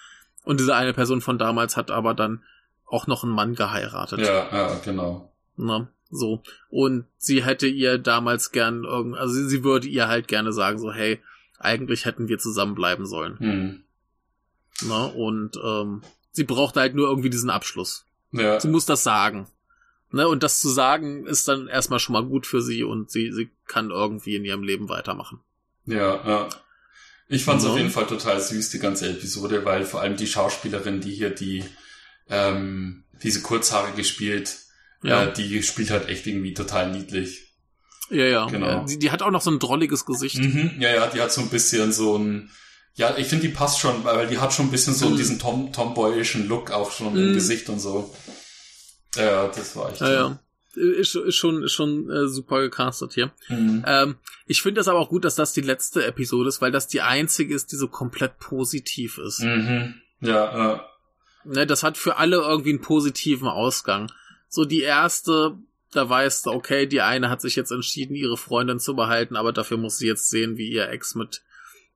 [0.44, 2.42] Und diese eine Person von damals hat aber dann
[2.86, 4.20] auch noch einen Mann geheiratet.
[4.20, 5.32] Ja, ja, genau.
[5.57, 5.88] Ne?
[6.11, 6.42] So.
[6.68, 10.78] Und sie hätte ihr damals gern irgend, also sie, sie würde ihr halt gerne sagen,
[10.78, 11.20] so, hey,
[11.59, 13.38] eigentlich hätten wir zusammenbleiben sollen.
[13.38, 13.84] Hm.
[14.86, 15.07] Ne?
[15.14, 18.05] Und ähm, sie braucht halt nur irgendwie diesen Abschluss.
[18.30, 18.61] Ja.
[18.61, 19.49] Sie muss das sagen.
[20.11, 20.28] Ne?
[20.28, 23.50] Und das zu sagen ist dann erstmal schon mal gut für sie und sie, sie
[23.66, 25.40] kann irgendwie in ihrem Leben weitermachen.
[25.86, 26.48] Ja, ja.
[27.28, 27.70] Ich fand es mhm.
[27.72, 31.30] auf jeden Fall total süß, die ganze Episode, weil vor allem die Schauspielerin, die hier
[31.30, 31.64] die
[32.28, 34.57] ähm, diese Kurzhaare gespielt,
[35.02, 35.24] ja.
[35.24, 37.52] Äh, die spielt halt echt irgendwie total niedlich.
[38.11, 38.46] Ja, ja.
[38.46, 38.66] Genau.
[38.66, 40.38] Ja, die, die, hat auch noch so ein drolliges Gesicht.
[40.38, 42.50] Mhm, ja, ja, die hat so ein bisschen so ein,
[42.94, 45.16] ja, ich finde, die passt schon, weil die hat schon ein bisschen so mhm.
[45.16, 47.28] diesen Tom, tomboyischen Look auch schon mhm.
[47.28, 48.14] im Gesicht und so.
[49.16, 50.00] Ja, das war echt.
[50.00, 50.38] Ja, ja.
[50.74, 53.32] Ist, ist schon, ist schon äh, super gecastet hier.
[53.48, 53.82] Mhm.
[53.86, 56.86] Ähm, ich finde das aber auch gut, dass das die letzte Episode ist, weil das
[56.86, 59.40] die einzige ist, die so komplett positiv ist.
[59.40, 59.94] Mhm.
[60.20, 60.86] Ja, ja.
[61.44, 64.12] Ne, das hat für alle irgendwie einen positiven Ausgang.
[64.48, 65.56] So die erste,
[65.92, 69.52] da weißt du, okay, die eine hat sich jetzt entschieden, ihre Freundin zu behalten, aber
[69.52, 71.42] dafür muss sie jetzt sehen, wie ihr Ex mit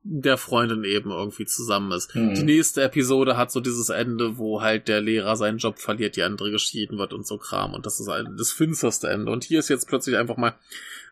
[0.03, 2.15] der Freundin eben irgendwie zusammen ist.
[2.15, 2.35] Mhm.
[2.35, 6.23] Die nächste Episode hat so dieses Ende, wo halt der Lehrer seinen Job verliert, die
[6.23, 7.75] andere geschieden wird und so Kram.
[7.75, 9.31] Und das ist ein, das finsterste Ende.
[9.31, 10.55] Und hier ist jetzt plötzlich einfach mal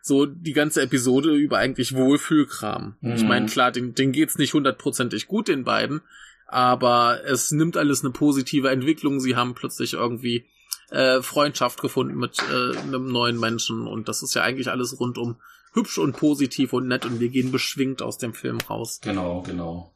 [0.01, 2.95] so die ganze Episode über eigentlich Wohlfühlkram.
[3.01, 3.13] Mhm.
[3.13, 6.01] Ich meine, klar, den, den geht's nicht hundertprozentig gut, den beiden.
[6.47, 9.19] Aber es nimmt alles eine positive Entwicklung.
[9.19, 10.45] Sie haben plötzlich irgendwie
[10.89, 15.35] äh, Freundschaft gefunden mit äh, einem neuen Menschen und das ist ja eigentlich alles rundum
[15.73, 18.99] hübsch und positiv und nett und wir gehen beschwingt aus dem Film raus.
[19.01, 19.91] Genau, genau.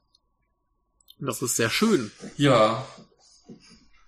[1.19, 2.11] Das ist sehr schön.
[2.37, 2.85] Ja.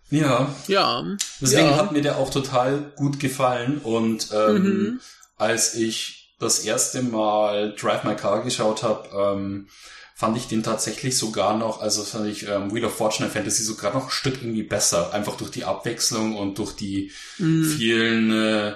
[0.10, 0.54] Ja.
[0.68, 1.06] Ja.
[1.42, 1.78] Deswegen ja.
[1.78, 5.00] hat mir der auch total gut gefallen und ähm, mhm.
[5.38, 9.68] als ich das erste Mal Drive My Car geschaut habe, ähm,
[10.16, 13.94] fand ich den tatsächlich sogar noch, also fand ich ähm, Wheel of Fortune Fantasy sogar
[13.94, 17.66] noch ein Stück irgendwie besser, einfach durch die Abwechslung und durch die mhm.
[17.66, 18.76] vielen äh,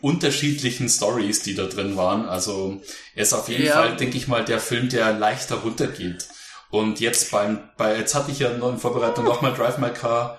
[0.00, 2.28] unterschiedlichen Stories, die da drin waren.
[2.28, 2.80] Also
[3.14, 3.74] er ist auf jeden ja.
[3.74, 6.28] Fall, denke ich mal, der Film, der leichter runtergeht.
[6.70, 10.38] Und jetzt beim, bei, jetzt hatte ich ja in Vorbereitung nochmal Drive My Car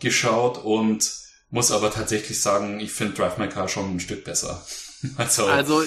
[0.00, 1.10] geschaut und
[1.50, 4.64] muss aber tatsächlich sagen, ich finde Drive My Car schon ein Stück besser.
[5.16, 5.82] Also, also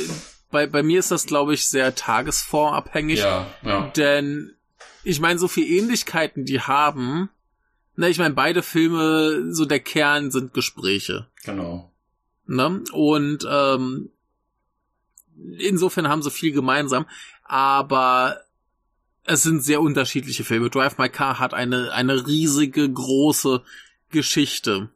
[0.52, 3.20] bei, bei mir ist das, glaube ich, sehr tagesformabhängig.
[3.20, 3.88] Ja, ja.
[3.96, 4.54] Denn
[5.06, 7.30] ich meine, so viel Ähnlichkeiten die haben.
[7.96, 11.28] Ne, ich meine, beide Filme, so der Kern sind Gespräche.
[11.46, 11.94] Genau.
[12.48, 12.84] Ne?
[12.92, 14.10] Und ähm,
[15.58, 17.06] insofern haben sie viel gemeinsam,
[17.44, 18.42] aber
[19.24, 20.70] es sind sehr unterschiedliche Filme.
[20.70, 23.62] Drive My Car hat eine, eine riesige, große
[24.10, 24.90] Geschichte.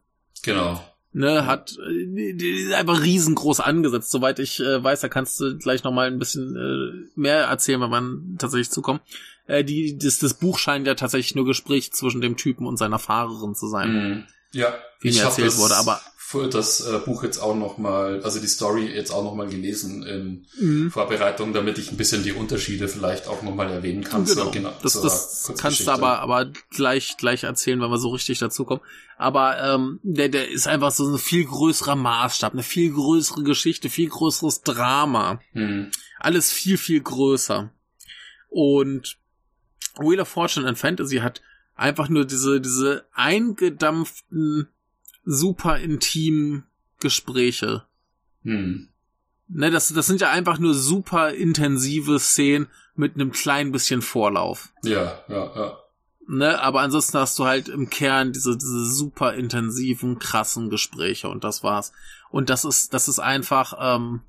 [0.44, 0.82] Genau
[1.12, 4.12] ne, hat äh, einfach riesengroß angesetzt.
[4.12, 7.82] Soweit ich äh, weiß, da kannst du gleich noch mal ein bisschen äh, mehr erzählen,
[7.82, 9.02] wenn man tatsächlich zukommt.
[9.48, 13.00] Äh, die, das, das Buch scheint ja tatsächlich nur Gespräch zwischen dem Typen und seiner
[13.00, 13.92] Fahrerin zu sein.
[13.92, 16.02] Mm, ja, wie mir erzählt wurde, aber
[16.52, 20.04] das äh, Buch jetzt auch noch mal, also die Story jetzt auch noch mal gelesen
[20.04, 20.92] in mhm.
[20.92, 24.26] Vorbereitung, damit ich ein bisschen die Unterschiede vielleicht auch noch mal erwähnen kann.
[24.26, 28.10] Genau, so, genau das, das kannst du aber, aber gleich, gleich erzählen, wenn wir so
[28.10, 28.82] richtig dazu kommen.
[29.18, 33.90] Aber ähm, der, der ist einfach so ein viel größerer Maßstab, eine viel größere Geschichte,
[33.90, 35.42] viel größeres Drama.
[35.54, 35.92] Mhm.
[36.20, 37.72] Alles viel, viel größer.
[38.50, 39.18] Und
[39.98, 41.42] Wheel of Fortune and Fantasy hat
[41.76, 44.68] einfach nur diese, diese eingedampften
[45.30, 46.64] super intim
[47.00, 47.86] Gespräche.
[48.44, 48.90] Hm.
[49.48, 54.74] Ne, das, das sind ja einfach nur super intensive Szenen mit einem kleinen bisschen Vorlauf.
[54.84, 55.78] Ja, ja, ja.
[56.28, 61.44] Ne, aber ansonsten hast du halt im Kern diese, diese super intensiven, krassen Gespräche und
[61.44, 61.92] das war's.
[62.30, 64.22] Und das ist, das ist einfach, ähm,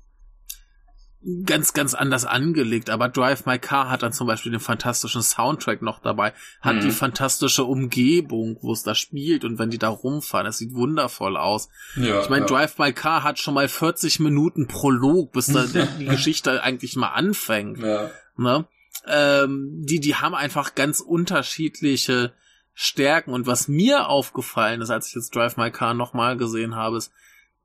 [1.45, 2.89] ganz, ganz anders angelegt.
[2.89, 6.81] Aber Drive My Car hat dann zum Beispiel den fantastischen Soundtrack noch dabei, hat mhm.
[6.81, 11.37] die fantastische Umgebung, wo es da spielt und wenn die da rumfahren, das sieht wundervoll
[11.37, 11.69] aus.
[11.95, 12.47] Ja, ich meine, ja.
[12.47, 15.65] Drive My Car hat schon mal 40 Minuten Prolog, bis da
[15.99, 17.79] die Geschichte eigentlich mal anfängt.
[17.79, 18.09] Ja.
[18.37, 18.65] Ne?
[19.07, 22.33] ähm, die, die haben einfach ganz unterschiedliche
[22.73, 23.33] Stärken.
[23.33, 27.11] Und was mir aufgefallen ist, als ich jetzt Drive My Car nochmal gesehen habe, ist,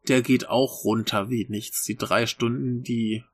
[0.08, 1.84] der geht auch runter wie nichts.
[1.84, 3.24] Die drei Stunden, die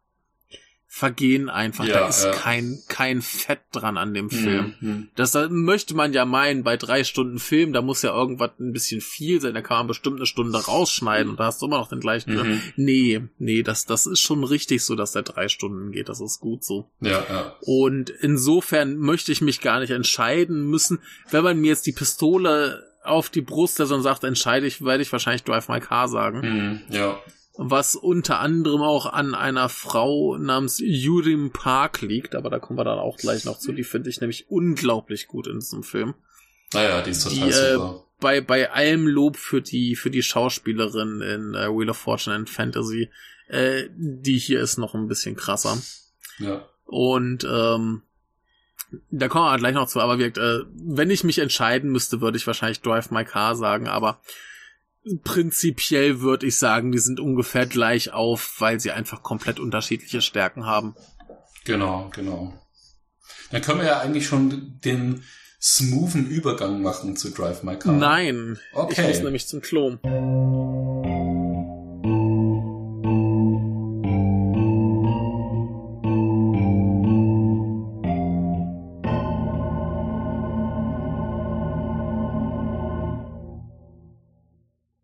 [0.95, 1.87] vergehen einfach.
[1.87, 2.33] Ja, da ist ja.
[2.33, 4.75] kein, kein Fett dran an dem Film.
[4.79, 5.09] Mhm.
[5.15, 8.75] Das da möchte man ja meinen, bei drei Stunden Film, da muss ja irgendwas ein
[8.75, 11.79] bisschen viel sein, da kann man bestimmt eine Stunde rausschneiden und da hast du immer
[11.79, 12.35] noch den gleichen.
[12.35, 12.61] Mhm.
[12.77, 16.11] Nee, nee, das, das ist schon richtig so, dass der drei Stunden geht.
[16.11, 16.91] Das ist gut so.
[17.01, 17.57] Ja, ja.
[17.63, 20.99] Und insofern möchte ich mich gar nicht entscheiden müssen.
[21.31, 25.03] Wenn man mir jetzt die Pistole auf die Brust der und sagt, entscheide ich, werde
[25.03, 26.41] ich wahrscheinlich Drive My Car sagen.
[26.41, 27.19] Mhm, ja
[27.57, 32.85] was unter anderem auch an einer Frau namens Yurim Park liegt, aber da kommen wir
[32.85, 33.73] dann auch gleich noch zu.
[33.73, 36.15] Die finde ich nämlich unglaublich gut in diesem Film.
[36.73, 37.97] Naja, die ist total die, äh, super.
[37.97, 42.37] Äh, bei, bei allem Lob für die, für die Schauspielerin in äh, Wheel of Fortune
[42.37, 43.11] and Fantasy,
[43.49, 45.77] äh, die hier ist noch ein bisschen krasser.
[46.39, 46.67] Ja.
[46.87, 48.03] Und ähm,
[49.11, 52.37] da kommen wir gleich noch zu, aber wirkt, äh, wenn ich mich entscheiden müsste, würde
[52.37, 54.21] ich wahrscheinlich Drive My Car sagen, aber
[55.25, 60.67] prinzipiell würde ich sagen, die sind ungefähr gleich auf, weil sie einfach komplett unterschiedliche Stärken
[60.67, 60.95] haben.
[61.65, 62.55] Genau, genau.
[63.51, 65.25] Dann können wir ja eigentlich schon den
[65.61, 67.93] smoothen Übergang machen zu Drive My Car.
[67.93, 69.03] Nein, okay.
[69.03, 69.99] ich muss nämlich zum Klo.